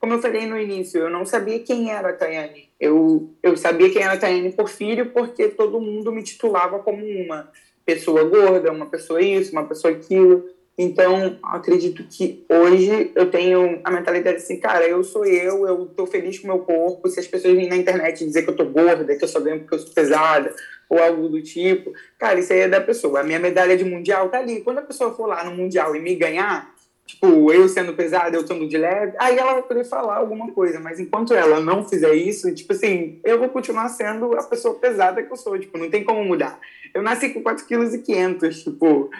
[0.00, 2.71] como eu falei no início, eu não sabia quem era a Tayane.
[2.82, 4.18] Eu, eu sabia quem era
[4.56, 7.48] por filho, porque todo mundo me titulava como uma
[7.86, 10.44] pessoa gorda, uma pessoa isso, uma pessoa aquilo.
[10.76, 16.06] Então, acredito que hoje eu tenho a mentalidade assim, cara, eu sou eu, eu tô
[16.06, 17.08] feliz com o meu corpo.
[17.08, 19.60] Se as pessoas virem na internet dizer que eu tô gorda, que eu só ganho
[19.60, 20.52] porque eu sou pesada,
[20.90, 23.20] ou algo do tipo, cara, isso aí é da pessoa.
[23.20, 24.60] A minha medalha de mundial tá ali.
[24.60, 26.71] Quando a pessoa for lá no mundial e me ganhar,
[27.06, 30.80] tipo, eu sendo pesada, eu estando de leve, aí ela vai poder falar alguma coisa,
[30.80, 35.22] mas enquanto ela não fizer isso, tipo assim, eu vou continuar sendo a pessoa pesada
[35.22, 36.58] que eu sou, tipo, não tem como mudar.
[36.94, 39.10] Eu nasci com 4,5 kg, tipo,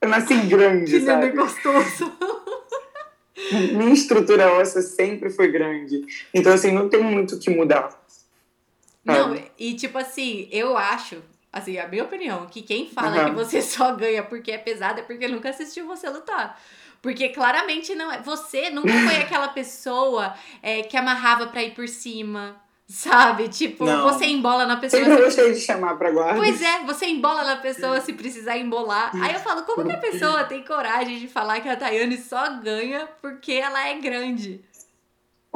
[0.00, 1.30] eu nasci grande, que sabe?
[1.30, 2.12] Que gostoso!
[3.76, 7.90] Minha estrutura óssea sempre foi grande, então assim, não tem muito o que mudar.
[9.04, 11.22] Não, e tipo assim, eu acho,
[11.52, 13.24] assim, a minha opinião, que quem fala uhum.
[13.26, 16.60] que você só ganha porque é pesado é porque nunca assistiu você lutar.
[17.06, 18.20] Porque claramente não é.
[18.20, 22.56] Você nunca foi aquela pessoa é, que amarrava pra ir por cima.
[22.88, 23.48] Sabe?
[23.48, 24.02] Tipo, não.
[24.12, 25.04] você embola na pessoa.
[25.04, 26.34] Sempre gostei de chamar pra guarda.
[26.34, 29.12] Pois é, você embola na pessoa se precisar embolar.
[29.22, 32.58] Aí eu falo, como que a pessoa tem coragem de falar que a Tayane só
[32.58, 34.64] ganha porque ela é grande?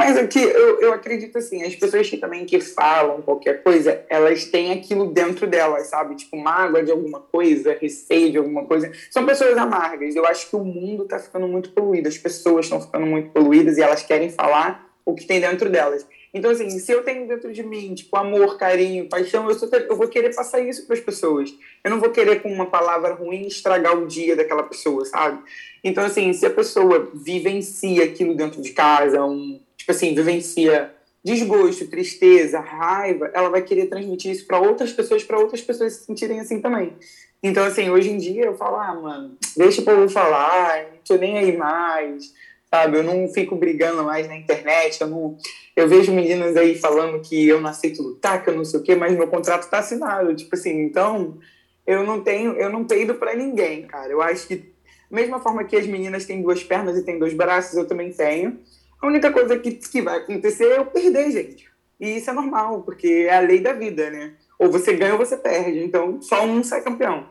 [0.01, 4.03] Mas o que eu, eu acredito assim, as pessoas que também que falam qualquer coisa,
[4.09, 6.15] elas têm aquilo dentro delas, sabe?
[6.15, 8.91] Tipo, mágoa de alguma coisa, receio de alguma coisa.
[9.11, 10.17] São pessoas amargas.
[10.17, 13.77] Eu acho que o mundo tá ficando muito poluído, as pessoas estão ficando muito poluídas
[13.77, 16.07] e elas querem falar o que tem dentro delas.
[16.33, 19.97] Então, assim, se eu tenho dentro de mim, tipo, amor, carinho, paixão, eu, sou, eu
[19.97, 21.53] vou querer passar isso para as pessoas.
[21.85, 25.43] Eu não vou querer, com uma palavra ruim, estragar o dia daquela pessoa, sabe?
[25.85, 30.93] Então, assim, se a pessoa vivencia aquilo dentro de casa, um tipo assim, vivencia
[31.25, 36.05] desgosto, tristeza, raiva, ela vai querer transmitir isso para outras pessoas, para outras pessoas se
[36.05, 36.95] sentirem assim também.
[37.43, 41.17] Então, assim, hoje em dia eu falo, ah, mano, deixa o povo falar, não tô
[41.17, 42.33] nem aí mais,
[42.71, 42.99] sabe?
[42.99, 45.37] Eu não fico brigando mais na internet, eu não...
[45.75, 48.83] Eu vejo meninas aí falando que eu não aceito lutar, que eu não sei o
[48.83, 51.39] quê, mas meu contrato tá assinado, tipo assim, então
[51.87, 54.13] eu não tenho, eu não peido para ninguém, cara.
[54.13, 54.75] Eu acho que
[55.11, 58.59] mesma forma que as meninas têm duas pernas e têm dois braços, eu também tenho.
[59.01, 61.71] A única coisa que, que vai acontecer é eu perder, gente.
[61.99, 64.35] E isso é normal, porque é a lei da vida, né?
[64.59, 65.79] Ou você ganha ou você perde.
[65.85, 67.29] Então, só um sai campeão.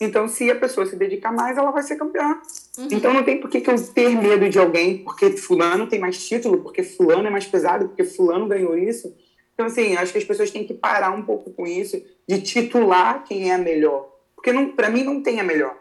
[0.00, 2.40] Então, se a pessoa se dedicar mais, ela vai ser campeã.
[2.78, 2.88] Uhum.
[2.90, 6.26] Então, não tem por que, que eu ter medo de alguém porque fulano tem mais
[6.26, 9.14] título, porque fulano é mais pesado, porque fulano ganhou isso.
[9.52, 13.24] Então, assim, acho que as pessoas têm que parar um pouco com isso de titular
[13.24, 14.10] quem é a melhor.
[14.34, 15.76] Porque, para mim, não tem a melhor.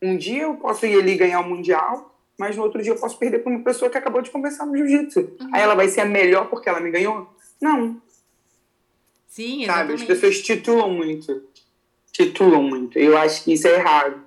[0.00, 3.18] Um dia eu posso ir ali ganhar o Mundial, mas no outro dia eu posso
[3.18, 5.20] perder para uma pessoa que acabou de começar no jiu-jitsu.
[5.20, 5.50] Uhum.
[5.52, 7.28] Aí ela vai ser a melhor porque ela me ganhou?
[7.60, 8.00] Não.
[9.28, 10.00] Sim, exatamente.
[10.00, 10.12] Sabe?
[10.12, 11.42] As pessoas titulam muito.
[12.12, 12.98] Titulam muito.
[12.98, 14.24] Eu acho que isso é errado.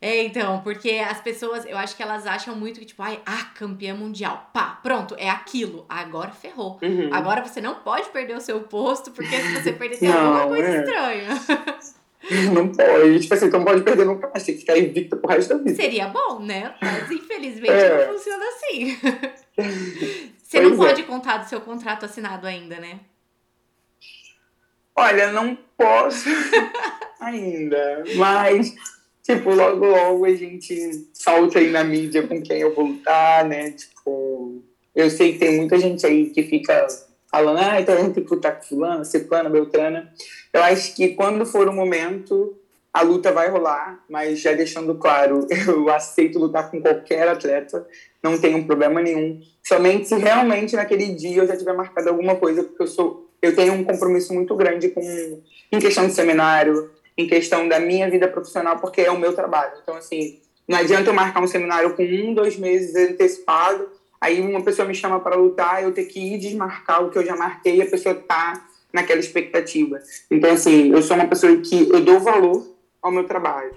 [0.00, 3.50] É, então, porque as pessoas, eu acho que elas acham muito que, tipo, ai, ah,
[3.56, 4.48] campeã mundial.
[4.52, 5.84] Pá, pronto, é aquilo.
[5.88, 6.78] Agora ferrou.
[6.80, 7.12] Uhum.
[7.12, 10.46] Agora você não pode perder o seu posto, porque se você perder, tem não, alguma
[10.46, 10.78] coisa é.
[10.78, 11.28] estranha.
[12.52, 13.20] Não pode.
[13.20, 14.44] Tipo assim, então pode perder nunca mais.
[14.44, 15.76] Tem que ficar invicta pro resto da vida.
[15.76, 16.74] Seria bom, né?
[16.80, 18.06] Mas infelizmente é.
[18.06, 18.98] não funciona assim.
[20.42, 21.04] Você pois não pode é.
[21.04, 23.00] contar do seu contrato assinado ainda, né?
[24.96, 26.28] Olha, não posso
[27.20, 28.02] ainda.
[28.16, 28.74] Mas,
[29.22, 33.70] tipo, logo logo a gente solta aí na mídia com quem eu vou lutar, né?
[33.70, 34.60] Tipo,
[34.94, 36.86] eu sei que tem muita gente aí que fica
[37.30, 40.12] falando, ah, então a gente tem que lutar com fulano, ciclana, beltrana.
[40.52, 42.56] Eu acho que quando for o momento,
[42.92, 47.86] a luta vai rolar, mas já deixando claro, eu aceito lutar com qualquer atleta,
[48.22, 49.40] não tenho problema nenhum.
[49.62, 53.54] Somente se realmente naquele dia eu já tiver marcado alguma coisa, porque eu sou, eu
[53.54, 58.26] tenho um compromisso muito grande com em questão de seminário, em questão da minha vida
[58.26, 59.72] profissional, porque é o meu trabalho.
[59.82, 64.62] Então assim, não adianta eu marcar um seminário com um, dois meses antecipado, aí uma
[64.62, 67.76] pessoa me chama para lutar, eu ter que ir desmarcar o que eu já marquei,
[67.76, 70.00] e a pessoa tá naquela expectativa.
[70.30, 72.66] Então, assim, eu sou uma pessoa que eu dou valor
[73.02, 73.74] ao meu trabalho.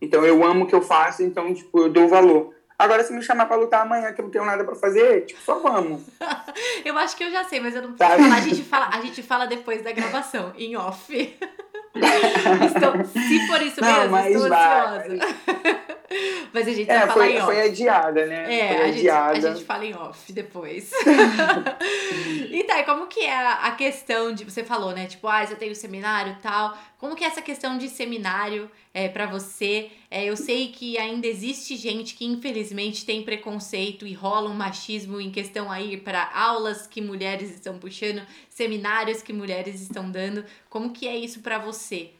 [0.00, 2.54] Então, eu amo o que eu faço, então, tipo, eu dou valor.
[2.78, 5.40] Agora, se me chamar pra lutar amanhã que eu não tenho nada pra fazer, tipo,
[5.40, 6.02] só vamos.
[6.84, 8.34] eu acho que eu já sei, mas eu não posso falar.
[8.34, 11.12] A gente fala, a gente fala depois da gravação, em off.
[12.66, 15.36] estou, se for isso não, mesmo, estou vai, ansiosa.
[16.52, 17.46] Mas a gente é, vai falar foi, em off.
[17.46, 18.54] Foi adiada, né?
[18.54, 19.34] É, foi a, adiada.
[19.34, 20.90] Gente, a gente fala em off depois.
[22.50, 24.44] e tá, e como que é a, questão de.
[24.44, 25.06] Você falou, né?
[25.06, 26.76] Tipo, ah, eu tenho seminário e tal.
[27.02, 29.90] Como que é essa questão de seminário é, para você?
[30.08, 35.20] É, eu sei que ainda existe gente que infelizmente tem preconceito e rola um machismo
[35.20, 40.44] em questão aí para aulas que mulheres estão puxando, seminários que mulheres estão dando.
[40.70, 42.10] Como que é isso para você?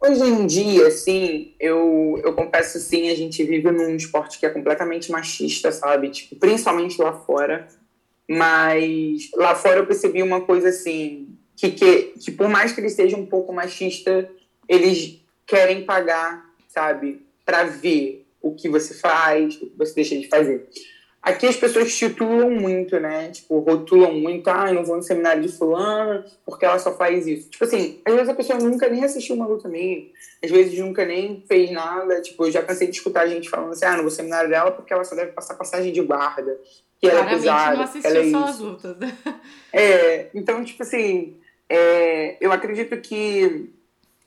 [0.00, 4.48] Hoje em dia, assim, eu, eu confesso, sim, a gente vive num esporte que é
[4.48, 6.08] completamente machista, sabe?
[6.08, 7.68] Tipo, principalmente lá fora.
[8.26, 12.90] Mas lá fora eu percebi uma coisa assim, que, que, que por mais que ele
[12.90, 14.28] seja um pouco machista,
[14.68, 17.24] eles querem pagar, sabe?
[17.44, 20.68] Para ver o que você faz, o que você deixa de fazer.
[21.22, 23.30] Aqui as pessoas titulam muito, né?
[23.30, 27.28] Tipo, rotulam muito, ah, eu não vou no seminário de fulano porque ela só faz
[27.28, 27.48] isso.
[27.48, 30.08] Tipo assim, às vezes a pessoa nunca nem assistiu uma luta minha,
[30.42, 32.20] às vezes nunca nem fez nada.
[32.20, 34.72] Tipo, eu já cansei de escutar gente falando assim, ah, não vou no seminário dela
[34.72, 36.58] porque ela só deve passar passagem de guarda,
[37.00, 38.48] que ela é pesada, não assistiu ela é só isso.
[38.48, 38.96] as lutas.
[39.72, 41.36] É, então, tipo assim,
[41.74, 43.70] é, eu acredito que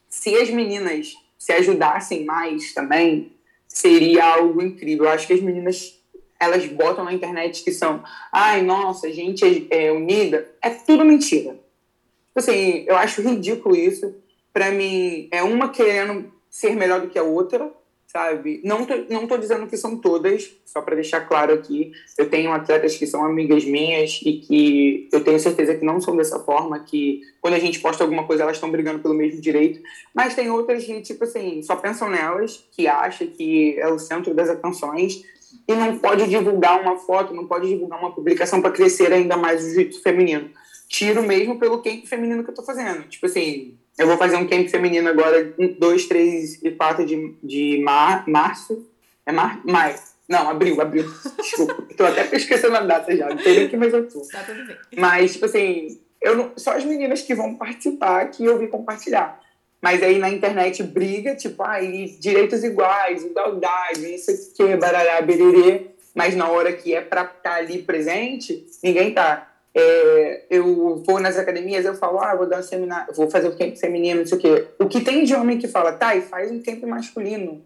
[0.09, 3.33] se as meninas se ajudassem mais também,
[3.67, 5.05] seria algo incrível.
[5.05, 6.01] Eu acho que as meninas
[6.39, 11.51] elas botam na internet que são, ai, nossa, gente é, é unida, é tudo mentira.
[11.51, 14.15] Tipo assim, eu acho ridículo isso.
[14.51, 17.71] Para mim, é uma querendo ser melhor do que a outra,
[18.15, 18.61] sabe?
[18.63, 21.91] Não tô, não tô dizendo que são todas, só para deixar claro aqui.
[22.17, 26.15] Eu tenho atletas que são amigas minhas e que eu tenho certeza que não são
[26.15, 29.81] dessa forma, que quando a gente posta alguma coisa elas estão brigando pelo mesmo direito.
[30.13, 34.33] Mas tem outras que, tipo assim, só pensam nelas, que acham que é o centro
[34.33, 35.21] das atenções
[35.67, 39.61] e não pode divulgar uma foto, não pode divulgar uma publicação para crescer ainda mais
[39.61, 40.51] o jiu-jitsu feminino.
[40.87, 43.03] Tiro mesmo pelo camp feminino que eu tô fazendo.
[43.09, 47.81] Tipo assim, eu vou fazer um camp feminino agora, 2, 3 e 4 de, de
[47.83, 48.87] mar, março.
[49.25, 49.95] É mar, maio.
[50.27, 51.05] Não, abril, abril.
[51.37, 51.83] Desculpa.
[51.95, 53.29] tô até esquecendo a data já.
[53.29, 54.21] Não sei nem que mais eu tô.
[54.21, 54.75] Tá tudo bem.
[54.97, 59.39] Mas, tipo assim, eu não, só as meninas que vão participar que eu vi compartilhar.
[59.81, 65.91] Mas aí na internet briga, tipo, aí direitos iguais, igualdade, isso aqui, barará, bererê.
[66.15, 69.51] Mas na hora que é pra estar tá ali presente, ninguém tá.
[69.77, 73.57] É, eu vou nas academias, eu falo, ah, vou dar um seminário, vou fazer um
[73.57, 74.67] camp feminino, não sei o quê.
[74.79, 77.61] O que tem de homem que fala, tá, e faz um camp masculino.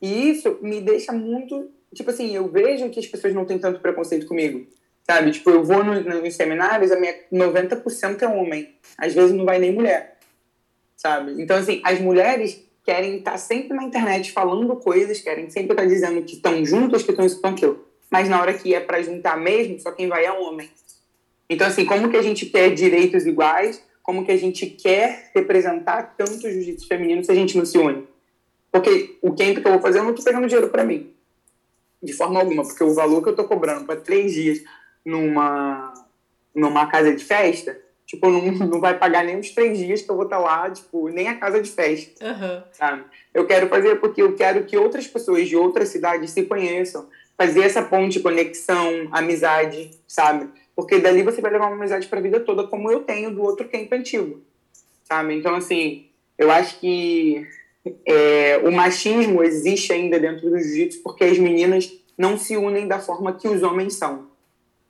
[0.00, 3.80] E isso me deixa muito, tipo assim, eu vejo que as pessoas não têm tanto
[3.80, 4.66] preconceito comigo,
[5.04, 5.30] sabe?
[5.30, 8.74] Tipo, eu vou nos, nos seminários, a minha 90% é homem.
[8.96, 10.16] Às vezes não vai nem mulher,
[10.96, 11.34] sabe?
[11.42, 16.22] Então, assim, as mulheres querem estar sempre na internet falando coisas, querem sempre estar dizendo
[16.22, 17.84] que estão juntas, que estão isso, estão aquilo.
[18.10, 20.70] Mas na hora que é para juntar mesmo, só quem vai é homem.
[21.48, 23.82] Então, assim, como que a gente quer direitos iguais?
[24.02, 27.78] Como que a gente quer representar tanto o jiu-jitsu feminino se a gente não se
[27.78, 28.06] une?
[28.70, 31.12] Porque o camp que eu vou fazer, eu não estou pegando dinheiro para mim.
[32.02, 32.62] De forma alguma.
[32.62, 34.62] Porque o valor que eu estou cobrando para três dias
[35.04, 35.94] numa,
[36.54, 40.14] numa casa de festa, tipo, não, não vai pagar nem os três dias que eu
[40.14, 42.24] vou estar lá, tipo, nem a casa de festa.
[42.24, 42.62] Uhum.
[42.72, 43.04] Sabe?
[43.32, 47.08] Eu quero fazer porque eu quero que outras pessoas de outras cidades se conheçam.
[47.36, 50.48] Fazer essa ponte, conexão, amizade, sabe?
[50.76, 53.42] Porque dali você vai levar uma amizade para a vida toda, como eu tenho do
[53.42, 54.42] outro camp antigo,
[55.04, 55.34] sabe?
[55.34, 56.04] Então, assim,
[56.36, 57.46] eu acho que
[58.04, 62.98] é, o machismo existe ainda dentro do jiu-jitsu porque as meninas não se unem da
[62.98, 64.26] forma que os homens são.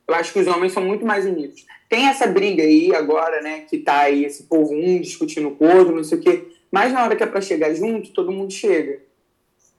[0.05, 1.65] Eu acho que os homens são muito mais unidos.
[1.87, 5.77] Tem essa briga aí agora, né, que tá aí esse povo um discutindo com o
[5.77, 8.51] outro, não sei o quê, mas na hora que é para chegar junto, todo mundo
[8.51, 8.99] chega.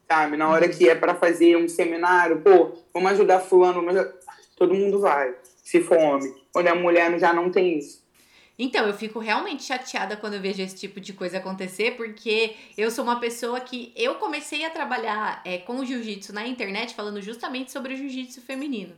[0.07, 0.37] Sabe?
[0.37, 4.11] Na hora que é para fazer um seminário, pô, vamos ajudar fulano, vamos ajudar...
[4.57, 5.35] todo mundo vai
[5.69, 6.33] se for homem.
[6.51, 8.03] Quando é mulher, já não tem isso.
[8.57, 12.89] Então, eu fico realmente chateada quando eu vejo esse tipo de coisa acontecer, porque eu
[12.89, 17.21] sou uma pessoa que eu comecei a trabalhar é, com o jiu-jitsu na internet, falando
[17.21, 18.95] justamente sobre o jiu-jitsu feminino.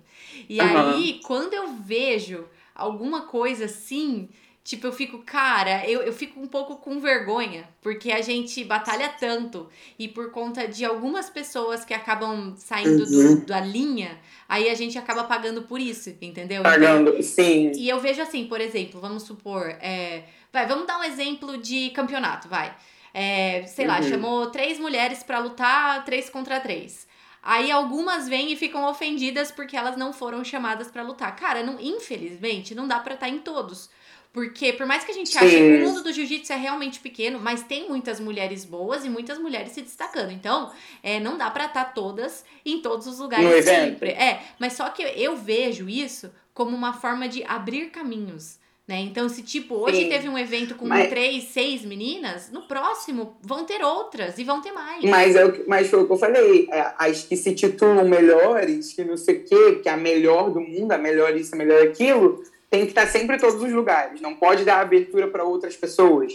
[0.48, 0.94] E uhum.
[0.94, 4.30] aí, quando eu vejo alguma coisa assim,
[4.64, 9.10] Tipo, eu fico, cara, eu, eu fico um pouco com vergonha, porque a gente batalha
[9.10, 13.36] tanto e por conta de algumas pessoas que acabam saindo uhum.
[13.38, 16.62] do, da linha, aí a gente acaba pagando por isso, entendeu?
[16.62, 17.72] Pagando, então, sim.
[17.76, 21.90] E eu vejo assim, por exemplo, vamos supor, é, vai, vamos dar um exemplo de
[21.90, 22.76] campeonato, vai.
[23.16, 23.92] É, sei uhum.
[23.92, 27.08] lá, chamou três mulheres para lutar, três contra três.
[27.44, 31.36] Aí algumas vêm e ficam ofendidas porque elas não foram chamadas para lutar.
[31.36, 33.90] Cara, não, infelizmente, não dá para estar tá em todos.
[34.34, 37.38] Porque, por mais que a gente ache que o mundo do jiu-jitsu é realmente pequeno,
[37.40, 40.32] mas tem muitas mulheres boas e muitas mulheres se destacando.
[40.32, 40.72] Então,
[41.04, 44.12] é, não dá pra estar tá todas em todos os lugares sempre.
[44.12, 48.58] É, mas só que eu vejo isso como uma forma de abrir caminhos.
[48.88, 49.00] Né?
[49.02, 50.10] Então, se tipo, hoje Sim.
[50.10, 51.10] teve um evento com mas...
[51.10, 55.04] três, seis meninas, no próximo vão ter outras e vão ter mais.
[55.04, 56.68] Mas, é, mas foi o que eu falei.
[56.72, 60.50] É, as que se titulam melhores, que não sei o quê, que é a melhor
[60.50, 63.72] do mundo, a melhor isso, a melhor aquilo, tem que estar sempre em todos os
[63.72, 66.32] lugares, não pode dar abertura para outras pessoas.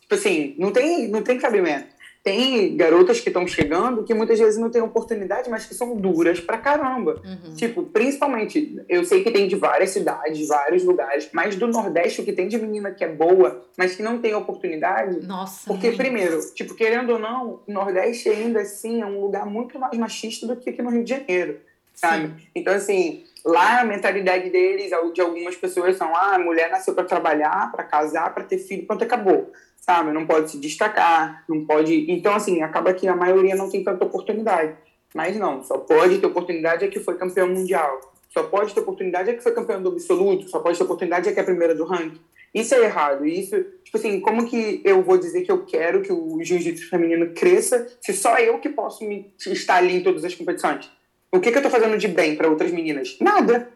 [0.00, 2.00] Tipo assim, não tem, não tem cabimento.
[2.22, 6.38] Tem garotas que estão chegando que muitas vezes não têm oportunidade, mas que são duras
[6.38, 7.20] pra caramba.
[7.24, 7.54] Uhum.
[7.54, 12.24] Tipo, principalmente, eu sei que tem de várias cidades, vários lugares, mas do Nordeste o
[12.24, 15.26] que tem de menina que é boa, mas que não tem oportunidade.
[15.26, 15.66] Nossa.
[15.66, 15.96] Porque, mãe.
[15.96, 20.46] primeiro, tipo, querendo ou não, o Nordeste ainda assim é um lugar muito mais machista
[20.46, 21.58] do que aqui no Rio de Janeiro.
[21.94, 22.28] Sabe?
[22.28, 22.34] Sim.
[22.54, 27.04] Então, assim, Lá a mentalidade deles, de algumas pessoas, são: ah, a mulher nasceu para
[27.04, 29.52] trabalhar, para casar, para ter filho, pronto, acabou.
[29.76, 30.12] Sabe?
[30.12, 32.10] Não pode se destacar, não pode.
[32.10, 34.74] Então, assim, acaba que a maioria não tem tanta oportunidade.
[35.14, 38.00] Mas não, só pode ter oportunidade é que foi campeão mundial.
[38.28, 40.48] Só pode ter oportunidade é que foi campeão do absoluto.
[40.48, 42.20] Só pode ter oportunidade é que é a primeira do ranking.
[42.54, 43.26] Isso é errado.
[43.26, 47.32] Isso, tipo assim, como que eu vou dizer que eu quero que o jiu-jitsu feminino
[47.32, 50.90] cresça se só eu que posso me, estar ali em todas as competições?
[51.32, 53.16] O que, que eu tô fazendo de bem para outras meninas?
[53.20, 53.68] Nada.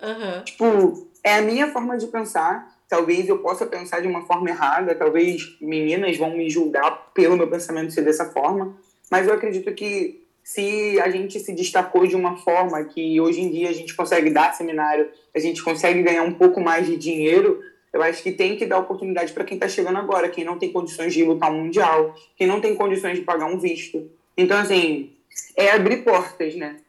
[0.00, 0.44] Uhum.
[0.44, 2.72] Tipo, é a minha forma de pensar.
[2.88, 7.48] Talvez eu possa pensar de uma forma errada, talvez meninas vão me julgar pelo meu
[7.48, 8.76] pensamento ser dessa forma,
[9.10, 13.50] mas eu acredito que se a gente se destacou de uma forma que hoje em
[13.50, 17.60] dia a gente consegue dar seminário, a gente consegue ganhar um pouco mais de dinheiro,
[17.90, 20.70] eu acho que tem que dar oportunidade para quem está chegando agora, quem não tem
[20.70, 24.10] condições de lutar um mundial, quem não tem condições de pagar um visto.
[24.36, 25.13] Então, assim,
[25.56, 26.80] é abrir portas, né?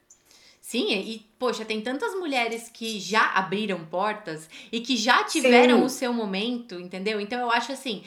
[0.62, 5.86] Sim, e poxa, tem tantas mulheres que já abriram portas e que já tiveram Sim.
[5.86, 7.22] o seu momento, entendeu?
[7.22, 8.04] Então eu acho assim,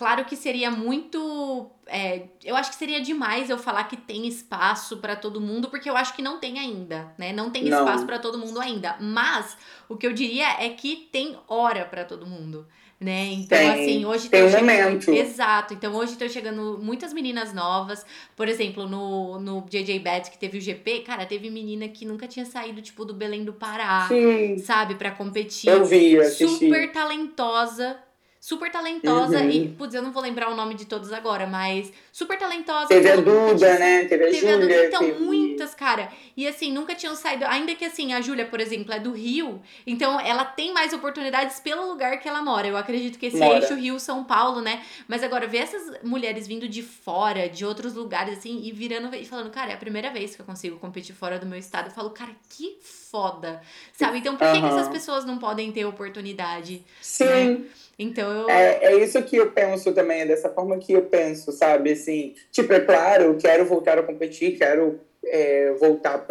[0.00, 1.70] Claro que seria muito.
[1.86, 5.90] É, eu acho que seria demais eu falar que tem espaço para todo mundo, porque
[5.90, 7.34] eu acho que não tem ainda, né?
[7.34, 7.78] Não tem não.
[7.78, 8.96] espaço para todo mundo ainda.
[8.98, 9.58] Mas
[9.90, 12.66] o que eu diria é que tem hora para todo mundo.
[13.00, 13.28] Né?
[13.32, 14.66] Então, tem, assim, hoje tem um chegando...
[14.66, 15.10] momento.
[15.10, 15.72] Exato.
[15.72, 18.04] Então, hoje estão chegando muitas meninas novas.
[18.36, 22.28] Por exemplo, no, no JJ Bet, que teve o GP, cara, teve menina que nunca
[22.28, 24.58] tinha saído, tipo, do Belém do Pará, Sim.
[24.58, 25.70] sabe, para competir.
[25.70, 26.66] Eu vi, assisti.
[26.66, 27.96] Super talentosa
[28.40, 29.50] super talentosa uhum.
[29.50, 32.88] e, putz, eu não vou lembrar o nome de todos agora, mas super talentosa.
[32.88, 34.06] Teve a Duda, né?
[34.06, 34.54] Teve a teve Júlia.
[34.54, 34.86] A Duda.
[34.86, 35.22] Então, teve...
[35.22, 36.10] muitas, cara.
[36.34, 39.60] E assim, nunca tinham saído, ainda que assim, a Júlia, por exemplo, é do Rio,
[39.86, 42.66] então ela tem mais oportunidades pelo lugar que ela mora.
[42.66, 43.58] Eu acredito que esse mora.
[43.58, 44.82] eixo Rio-São Paulo, né?
[45.06, 49.26] Mas agora, ver essas mulheres vindo de fora, de outros lugares, assim, e virando e
[49.26, 51.88] falando, cara, é a primeira vez que eu consigo competir fora do meu estado.
[51.88, 53.60] Eu falo, cara, que foda,
[53.92, 54.18] sabe?
[54.18, 54.60] Então, por que, uhum.
[54.62, 56.82] que essas pessoas não podem ter oportunidade?
[57.02, 57.24] Sim.
[57.24, 57.60] Né?
[58.00, 58.48] Então eu.
[58.48, 61.92] É, é isso que eu penso também, é dessa forma que eu penso, sabe?
[61.92, 66.26] Assim, tipo, é claro, quero voltar a competir, quero é, voltar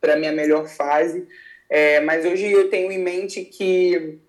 [0.00, 1.26] para a minha melhor fase,
[1.68, 4.20] é, mas hoje eu tenho em mente que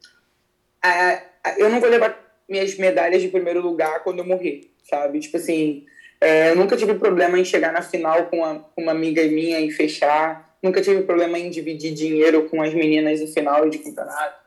[0.81, 2.19] a, a, eu não vou levar
[2.49, 5.19] minhas medalhas de primeiro lugar quando eu morrer, sabe?
[5.19, 5.85] Tipo assim,
[6.19, 9.59] é, eu nunca tive problema em chegar na final com, a, com uma amiga minha
[9.59, 14.41] e fechar, nunca tive problema em dividir dinheiro com as meninas em final de campeonato.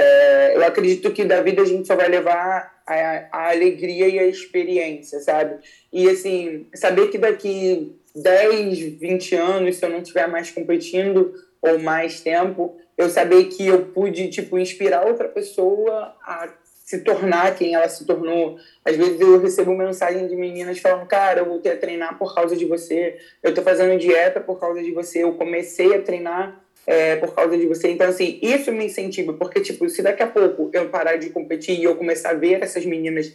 [0.00, 4.16] É, eu acredito que da vida a gente só vai levar a, a, alegria e
[4.16, 5.58] a experiência, sabe?
[5.92, 11.80] E, assim, saber que daqui 10, 20 anos, se eu não estiver mais competindo ou
[11.80, 16.48] mais tempo, eu saber que eu pude, tipo, inspirar outra pessoa a
[16.84, 18.56] se tornar quem ela se tornou.
[18.84, 22.56] Às vezes eu recebo mensagem de meninas falando, cara, eu voltei a treinar por causa
[22.56, 27.16] de você, eu tô fazendo dieta por causa de você, eu comecei a treinar é,
[27.16, 27.90] por causa de você.
[27.90, 31.78] Então, assim, isso me incentiva, porque, tipo, se daqui a pouco eu parar de competir
[31.78, 33.30] e eu começar a ver essas meninas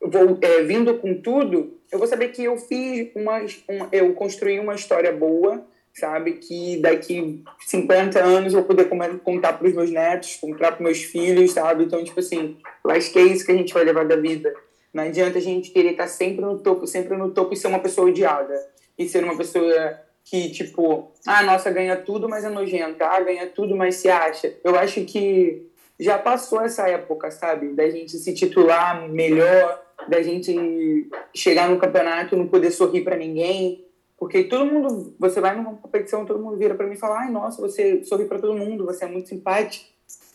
[0.00, 4.58] vou, é, vindo com tudo, eu vou saber que eu fiz uma, uma, eu construí
[4.58, 5.62] uma história boa,
[5.92, 6.32] sabe?
[6.32, 8.88] Que daqui 50 anos eu vou poder
[9.22, 11.84] contar para os meus netos, contar para meus filhos, sabe?
[11.84, 14.50] Então, tipo assim, eu acho que é isso que a gente vai levar da vida.
[14.94, 17.80] Não adianta a gente querer estar sempre no topo, sempre no topo e ser uma
[17.80, 18.54] pessoa odiada.
[18.98, 23.46] E ser uma pessoa que, tipo, ah, nossa, ganha tudo, mas é nojenta, ah, ganha
[23.46, 24.54] tudo, mas se acha.
[24.62, 25.66] Eu acho que
[25.98, 27.68] já passou essa época, sabe?
[27.68, 33.16] Da gente se titular melhor, da gente chegar no campeonato e não poder sorrir para
[33.16, 33.84] ninguém.
[34.18, 37.30] Porque todo mundo, você vai numa competição, todo mundo vira para mim e fala: ai,
[37.30, 39.86] nossa, você sorri para todo mundo, você é muito simpático,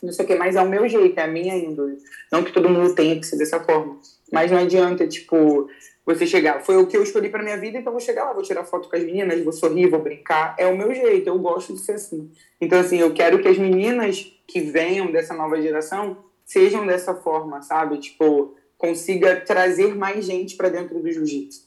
[0.02, 1.98] não sei o que, mas é o meu jeito, é a minha índole.
[2.32, 3.98] Não que todo mundo tenha que ser dessa forma.
[4.32, 5.68] Mas não adianta, tipo,
[6.06, 8.42] você chegar, foi o que eu escolhi para minha vida, então vou chegar lá, vou
[8.42, 10.54] tirar foto com as meninas, vou sorrir, vou brincar.
[10.58, 12.30] É o meu jeito, eu gosto de ser assim.
[12.60, 17.62] Então, assim, eu quero que as meninas que venham dessa nova geração sejam dessa forma,
[17.62, 17.98] sabe?
[17.98, 21.64] Tipo, consiga trazer mais gente para dentro do jiu-jitsu.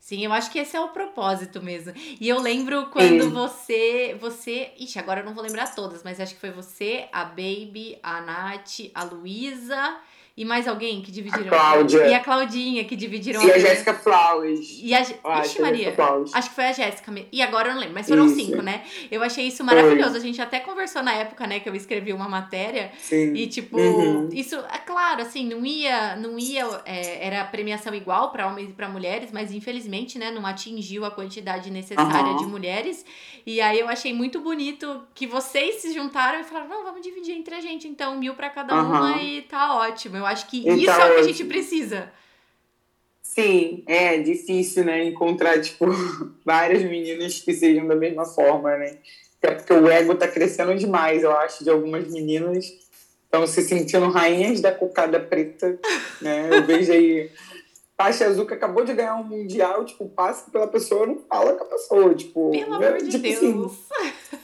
[0.00, 1.92] Sim, eu acho que esse é o propósito mesmo.
[2.18, 4.16] E eu lembro quando você.
[4.18, 4.70] você.
[4.78, 8.20] Ixi, agora eu não vou lembrar todas, mas acho que foi você, a Baby, a
[8.22, 10.00] Nath, a Luísa
[10.38, 11.48] e mais alguém que dividiram?
[11.48, 12.06] A Cláudia.
[12.06, 13.42] E a Claudinha que dividiram.
[13.42, 14.78] E a, a Jéssica Flowers.
[14.80, 15.04] E a.
[15.24, 15.92] Ah, Ixi, Maria.
[16.32, 17.12] Acho que foi a Jéssica.
[17.32, 18.36] E agora eu não lembro, mas foram isso.
[18.36, 18.84] cinco, né?
[19.10, 20.10] Eu achei isso maravilhoso.
[20.10, 20.20] Foi.
[20.20, 22.92] A gente até conversou na época, né, que eu escrevi uma matéria.
[23.00, 23.34] Sim.
[23.34, 24.28] E, tipo, uhum.
[24.32, 26.14] isso, é claro, assim, não ia.
[26.14, 30.46] Não ia é, era premiação igual para homens e para mulheres, mas infelizmente, né, não
[30.46, 32.36] atingiu a quantidade necessária uhum.
[32.36, 33.04] de mulheres.
[33.44, 37.34] E aí eu achei muito bonito que vocês se juntaram e falaram: não, vamos dividir
[37.34, 38.88] entre a gente, então, mil para cada uhum.
[38.88, 40.16] uma e tá ótimo.
[40.16, 42.10] Eu acho que então, isso é o que a gente precisa.
[43.22, 45.04] Sim, é difícil, né?
[45.04, 45.86] Encontrar, tipo,
[46.44, 48.98] várias meninas que sejam da mesma forma, né?
[49.40, 52.66] Até porque o ego tá crescendo demais, eu acho, de algumas meninas.
[53.24, 55.78] Estão se sentindo rainhas da cocada preta,
[56.20, 56.48] né?
[56.50, 57.30] Eu vejo aí
[57.98, 61.66] azul que acabou de ganhar um mundial, tipo, passa pela pessoa, não fala com a
[61.66, 62.50] pessoa, tipo...
[62.50, 63.72] Pelo amor de tipo assim, Deus!
[63.72, 64.38] Assim,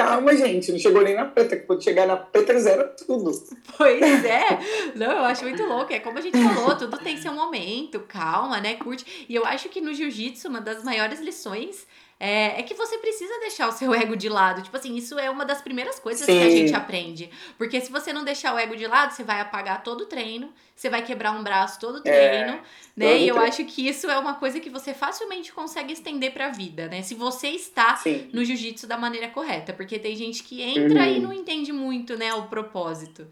[0.00, 3.30] calma, gente, não chegou nem na preta, que quando chegar na preta zera tudo.
[3.76, 4.58] Pois é,
[4.94, 8.60] não, eu acho muito louco, é como a gente falou, tudo tem seu momento, calma,
[8.60, 9.26] né, curte.
[9.28, 11.86] E eu acho que no jiu-jitsu, uma das maiores lições
[12.22, 14.60] é, é, que você precisa deixar o seu ego de lado.
[14.60, 16.38] Tipo assim, isso é uma das primeiras coisas Sim.
[16.38, 17.30] que a gente aprende.
[17.56, 20.52] Porque se você não deixar o ego de lado, você vai apagar todo o treino,
[20.76, 22.62] você vai quebrar um braço todo o é, treino, é,
[22.94, 23.18] né?
[23.18, 23.50] E eu treino.
[23.50, 27.00] acho que isso é uma coisa que você facilmente consegue estender pra vida, né?
[27.00, 28.28] Se você está Sim.
[28.34, 29.72] no jiu-jitsu da maneira correta.
[29.72, 31.16] Porque tem gente que entra uhum.
[31.16, 33.26] e não entende muito, né, o propósito.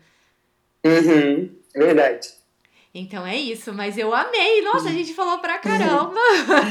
[0.83, 1.55] Uhum.
[1.75, 2.38] Verdade.
[2.99, 4.63] Então é isso, mas eu amei.
[4.63, 6.19] Nossa, a gente falou pra caramba.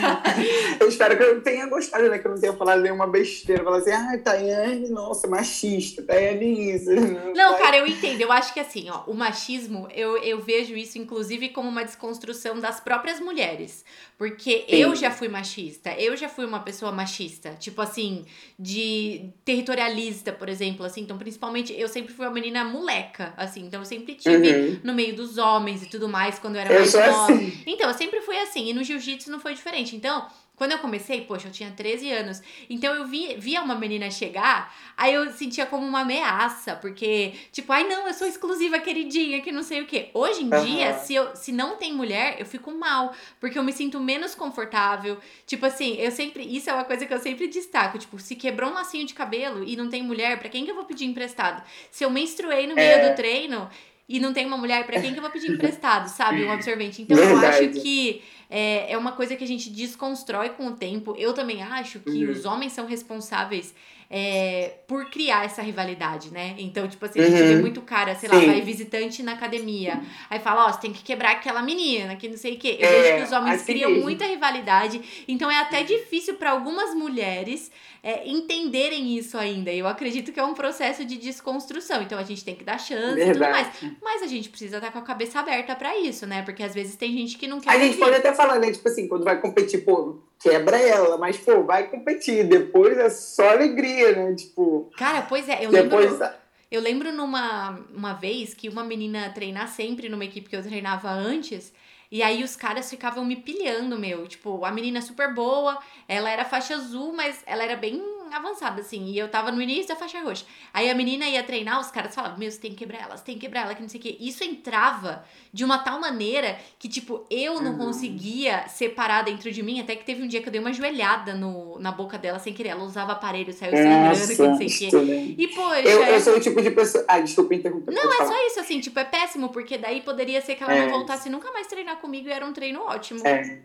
[0.80, 2.18] eu espero que eu tenha gostado, né?
[2.18, 3.64] Que eu não tenha falado nenhuma besteira.
[3.64, 6.90] Falar assim, ah, Tayane, nossa, machista, Tayane isso.
[7.36, 8.22] Não, cara, eu entendo.
[8.22, 12.60] Eu acho que assim, ó, o machismo, eu, eu vejo isso, inclusive, como uma desconstrução
[12.60, 13.86] das próprias mulheres.
[14.18, 14.76] Porque Sim.
[14.76, 17.52] eu já fui machista, eu já fui uma pessoa machista.
[17.60, 18.26] Tipo assim,
[18.58, 21.02] de territorialista, por exemplo, assim.
[21.02, 23.66] Então, principalmente, eu sempre fui uma menina moleca, assim.
[23.66, 24.80] Então, eu sempre tive uhum.
[24.84, 27.34] no meio dos homens e tudo tudo mais quando eu era eu mais nova.
[27.34, 27.64] Assim.
[27.66, 28.70] Então, eu sempre fui assim.
[28.70, 29.96] E no jiu-jitsu não foi diferente.
[29.96, 32.42] Então, quando eu comecei, poxa, eu tinha 13 anos.
[32.68, 37.72] Então eu vi, via uma menina chegar, aí eu sentia como uma ameaça, porque, tipo,
[37.72, 40.10] ai não, eu sou exclusiva, queridinha, que não sei o quê.
[40.16, 40.66] Hoje em uhum.
[40.66, 44.34] dia, se, eu, se não tem mulher, eu fico mal, porque eu me sinto menos
[44.34, 45.20] confortável.
[45.46, 46.44] Tipo assim, eu sempre.
[46.44, 48.00] Isso é uma coisa que eu sempre destaco.
[48.00, 50.76] Tipo, se quebrou um lacinho de cabelo e não tem mulher, para quem que eu
[50.76, 51.64] vou pedir emprestado?
[51.92, 53.10] Se eu menstruei no meio é.
[53.10, 53.70] do treino,
[54.08, 56.44] e não tem uma mulher, para quem que eu vou pedir emprestado, sabe?
[56.46, 57.02] Um absorvente.
[57.02, 57.64] Então Verdade.
[57.64, 61.16] eu acho que é, é uma coisa que a gente desconstrói com o tempo.
[61.18, 62.32] Eu também acho que uhum.
[62.32, 63.74] os homens são responsáveis
[64.10, 66.56] é, por criar essa rivalidade, né?
[66.58, 67.48] Então, tipo assim, a gente uhum.
[67.48, 68.46] vê muito cara, sei lá, Sim.
[68.46, 72.30] vai visitante na academia, aí fala, ó, oh, você tem que quebrar aquela menina, que
[72.30, 72.78] não sei o quê.
[72.80, 74.04] Eu é, vejo que os homens criam mesmo.
[74.04, 77.70] muita rivalidade, então é até difícil para algumas mulheres
[78.02, 79.74] é, entenderem isso ainda.
[79.74, 83.16] Eu acredito que é um processo de desconstrução, então a gente tem que dar chance
[83.16, 83.30] Verdade.
[83.30, 83.68] e tudo mais.
[84.02, 86.44] Mas a gente precisa estar com a cabeça aberta para isso, né?
[86.44, 87.72] Porque às vezes tem gente que não quer.
[87.72, 88.72] A gente pode até falar, né?
[88.72, 92.48] Tipo assim, quando vai competir, pô, quebra ela, mas, pô, vai competir.
[92.48, 94.36] Depois é só alegria, né?
[94.36, 94.90] Tipo.
[94.98, 96.12] Cara, pois é, eu depois...
[96.12, 96.30] lembro.
[96.70, 101.10] Eu lembro numa uma vez que uma menina treinar sempre numa equipe que eu treinava
[101.10, 101.74] antes.
[102.12, 104.28] E aí os caras ficavam me pilhando, meu.
[104.28, 108.02] Tipo, a menina super boa, ela era faixa azul, mas ela era bem
[108.34, 109.06] avançada, assim.
[109.06, 110.46] E eu tava no início da faixa roxa.
[110.74, 113.24] Aí a menina ia treinar, os caras falavam, meu, você tem que quebrar ela, você
[113.24, 114.18] tem que quebrar ela, que não sei o quê.
[114.20, 115.24] Isso entrava
[115.54, 117.78] de uma tal maneira que, tipo, eu não uhum.
[117.78, 119.80] conseguia separar dentro de mim.
[119.80, 122.54] Até que teve um dia que eu dei uma joelhada no, na boca dela sem
[122.54, 122.70] querer.
[122.70, 125.36] Ela usava aparelho, saiu sangrando, que não sei o quê.
[125.38, 125.82] E, poxa.
[125.82, 127.06] Eu, eu sou o tipo de pessoa.
[127.08, 127.94] Ah, desculpa interromper.
[127.94, 130.82] Não, é só isso, assim, tipo, é péssimo, porque daí poderia ser que ela é.
[130.82, 133.26] não voltasse nunca mais treinar comigo e era um treino ótimo.
[133.26, 133.62] É.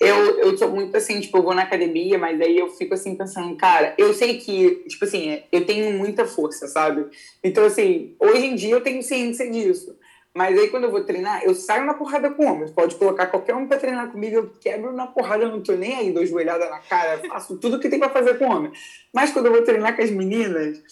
[0.00, 3.14] Eu, eu sou muito assim, tipo, eu vou na academia, mas aí eu fico assim
[3.14, 7.06] pensando, cara, eu sei que, tipo assim, eu tenho muita força, sabe?
[7.42, 9.96] Então, assim, hoje em dia eu tenho ciência disso.
[10.36, 12.72] Mas aí quando eu vou treinar, eu saio na porrada com homens.
[12.72, 15.94] Pode colocar qualquer um pra treinar comigo, eu quebro na porrada, eu não tô nem
[15.94, 18.72] aí, dou joelhada na cara, faço tudo que tem pra fazer com homem.
[19.12, 20.82] Mas quando eu vou treinar com as meninas,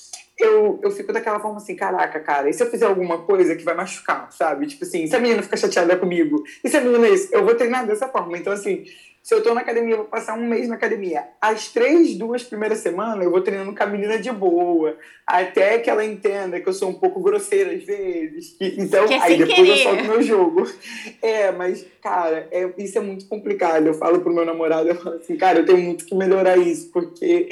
[0.43, 3.65] eu, eu fico daquela forma assim, caraca, cara, e se eu fizer alguma coisa que
[3.65, 4.67] vai machucar, sabe?
[4.67, 7.45] Tipo assim, se a menina ficar chateada comigo, e se a menina é isso, eu
[7.45, 8.37] vou treinar dessa forma.
[8.37, 8.85] Então, assim,
[9.23, 11.29] se eu tô na academia, eu vou passar um mês na academia.
[11.41, 14.97] As três, duas primeiras semanas, eu vou treinando com a menina de boa.
[15.25, 18.57] Até que ela entenda que eu sou um pouco grosseira às vezes.
[18.59, 19.71] Que, então, que é aí depois querer.
[19.71, 20.69] eu solto meu jogo.
[21.23, 23.87] É, mas, cara, é, isso é muito complicado.
[23.87, 26.91] Eu falo pro meu namorado, eu falo assim, cara, eu tenho muito que melhorar isso,
[26.91, 27.49] porque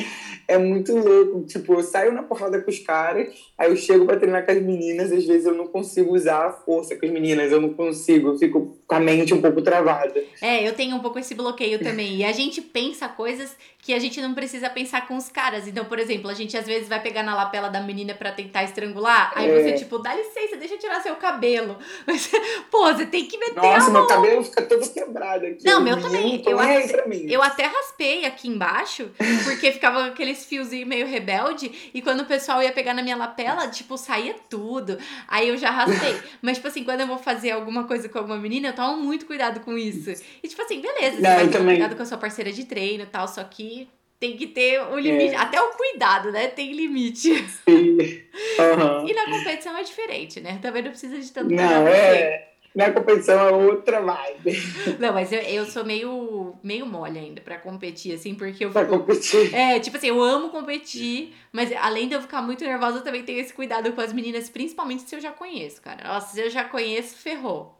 [0.48, 1.44] é muito louco.
[1.44, 4.60] Tipo, eu saio na porrada com os caras, aí eu chego pra treinar com as
[4.60, 8.30] meninas, às vezes eu não consigo usar a força com as meninas, eu não consigo,
[8.30, 10.20] eu fico com a mente um pouco travada.
[10.42, 12.16] É, eu tenho um pouco esse bloqueio bloqueio também.
[12.16, 15.66] E a gente pensa coisas que a gente não precisa pensar com os caras.
[15.66, 18.64] Então, por exemplo, a gente às vezes vai pegar na lapela da menina para tentar
[18.64, 19.62] estrangular, aí é.
[19.62, 21.78] você, tipo, dá licença, deixa eu tirar seu cabelo.
[22.06, 22.30] Mas,
[22.70, 23.92] pô, você tem que meter Nossa, a mão.
[23.92, 25.64] meu cabelo fica todo quebrado aqui.
[25.64, 26.42] Não, meu também.
[26.46, 29.10] Eu até, eu até raspei aqui embaixo,
[29.44, 33.66] porque ficava aqueles fiozinhos meio rebelde, e quando o pessoal ia pegar na minha lapela,
[33.68, 34.98] tipo, saía tudo.
[35.26, 36.20] Aí eu já raspei.
[36.42, 39.26] Mas, tipo assim, quando eu vou fazer alguma coisa com alguma menina, eu tomo muito
[39.26, 40.10] cuidado com isso.
[40.42, 43.04] E, tipo assim, beleza, você não, vai tomar cuidado com a sua parceira de treino
[43.04, 43.88] e tal, só que
[44.20, 45.34] tem que ter um limite.
[45.34, 45.38] É.
[45.38, 46.48] Até o cuidado, né?
[46.48, 47.30] Tem limite.
[47.66, 48.20] Uhum.
[49.06, 50.58] E na competição é diferente, né?
[50.60, 52.50] Também não precisa de tanto Não, é.
[52.74, 54.52] Na competição é outra vibe.
[55.00, 58.72] Não, mas eu, eu sou meio, meio mole ainda pra competir, assim, porque eu fico.
[58.72, 59.52] Pra competir.
[59.52, 63.24] É, tipo assim, eu amo competir, mas além de eu ficar muito nervosa, eu também
[63.24, 66.06] tenho esse cuidado com as meninas, principalmente se eu já conheço, cara.
[66.06, 67.79] Nossa, se eu já conheço, ferrou.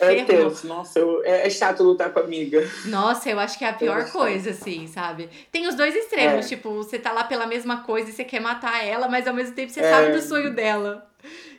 [0.00, 2.68] É tenso, nossa, eu, é, é chato lutar com a amiga.
[2.86, 5.28] Nossa, eu acho que é a pior coisa, assim, sabe?
[5.50, 6.48] Tem os dois extremos, é.
[6.48, 9.54] tipo, você tá lá pela mesma coisa e você quer matar ela, mas ao mesmo
[9.54, 9.90] tempo você é.
[9.90, 11.06] sabe do sonho dela.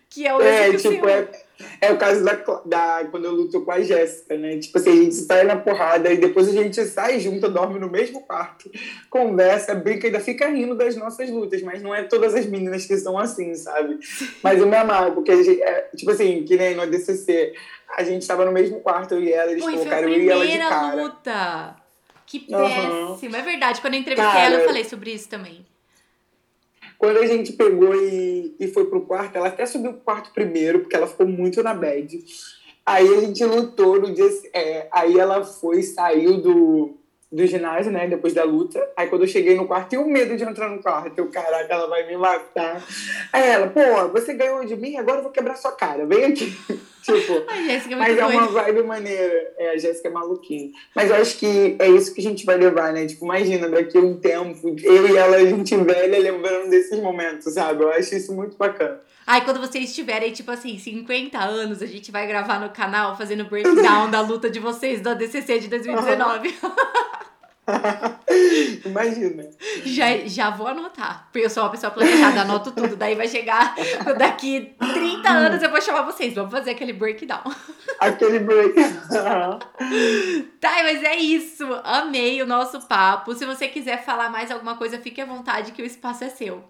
[0.09, 1.27] Que é o É, tipo, é,
[1.81, 2.33] é o caso da,
[2.65, 4.57] da quando eu luto com a Jéssica, né?
[4.57, 7.89] Tipo assim, a gente sai na porrada e depois a gente sai junto, dorme no
[7.89, 8.71] mesmo quarto,
[9.09, 12.97] conversa, brinca, ainda fica rindo das nossas lutas, mas não é todas as meninas que
[12.97, 13.99] são assim, sabe?
[14.41, 17.53] Mas eu me amarro, porque a gente, é, tipo assim, que nem no ADCC,
[17.95, 20.45] a gente tava no mesmo quarto, eu e ela, eles Ui, colocaram eu e ela
[20.45, 21.03] de cara.
[21.03, 21.75] luta!
[22.25, 23.17] Que péssimo!
[23.21, 23.35] Uhum.
[23.35, 25.65] É verdade, quando eu entrevistei cara, ela, eu falei sobre isso também.
[26.97, 30.81] Quando a gente pegou e, e foi pro quarto, ela até subiu pro quarto primeiro,
[30.81, 32.23] porque ela ficou muito na bad.
[32.85, 34.27] Aí a gente lutou no dia.
[34.53, 36.97] É, aí ela foi, saiu do,
[37.31, 38.07] do ginásio, né?
[38.07, 38.85] Depois da luta.
[38.97, 41.17] Aí quando eu cheguei no quarto, eu medo de entrar no quarto.
[41.17, 42.83] Eu, caraca, ela vai me matar.
[43.31, 46.05] Aí ela, pô, você ganhou de mim, agora eu vou quebrar sua cara.
[46.05, 46.51] Vem aqui.
[47.13, 49.53] Tipo, é mas é uma vibe maneira.
[49.57, 50.71] É, a Jéssica é maluquinha.
[50.95, 53.05] Mas eu acho que é isso que a gente vai levar, né?
[53.05, 57.53] Tipo, imagina, daqui a um tempo, eu e ela, a gente velha, lembrando desses momentos,
[57.53, 57.83] sabe?
[57.83, 58.99] Eu acho isso muito bacana.
[59.31, 63.45] Ai, quando vocês tiverem, tipo assim, 50 anos, a gente vai gravar no canal fazendo
[63.45, 66.55] breakdown da luta de vocês do ADCC de 2019.
[68.85, 69.49] Imagina.
[69.85, 71.29] Já, já vou anotar.
[71.33, 72.95] Eu sou uma pessoa planejada, anoto tudo.
[72.95, 73.75] Daí vai chegar
[74.17, 76.33] daqui 30 anos eu vou chamar vocês.
[76.33, 77.43] Vamos fazer aquele breakdown.
[77.99, 79.59] Aquele breakdown.
[80.59, 81.65] tá, mas é isso.
[81.83, 83.33] Amei o nosso papo.
[83.33, 86.63] Se você quiser falar mais alguma coisa, fique à vontade que o espaço é seu.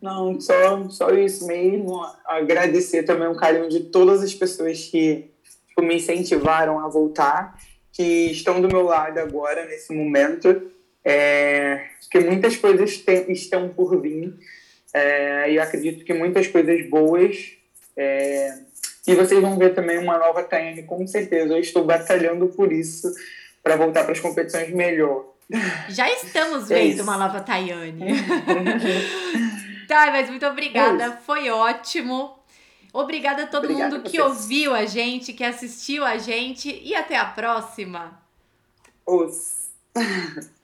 [0.00, 2.00] Não, só, só isso mesmo.
[2.26, 5.30] Agradecer também o carinho de todas as pessoas que
[5.68, 7.56] tipo, me incentivaram a voltar
[7.92, 10.70] que estão do meu lado agora, nesse momento,
[11.04, 14.34] é, que muitas coisas tem, estão por vir,
[14.92, 17.52] é, e acredito que muitas coisas boas.
[17.96, 18.58] É,
[19.06, 21.54] e vocês vão ver também uma nova Tayane, com certeza.
[21.54, 23.12] Eu estou batalhando por isso,
[23.62, 25.30] para voltar para as competições melhor.
[25.88, 28.14] Já estamos é vendo uma nova Tayane.
[29.88, 32.39] tá, mas muito obrigada, é foi ótimo.
[32.92, 36.94] Obrigada a todo Obrigada mundo a que ouviu a gente, que assistiu a gente e
[36.94, 38.20] até a próxima.
[39.06, 39.70] Os.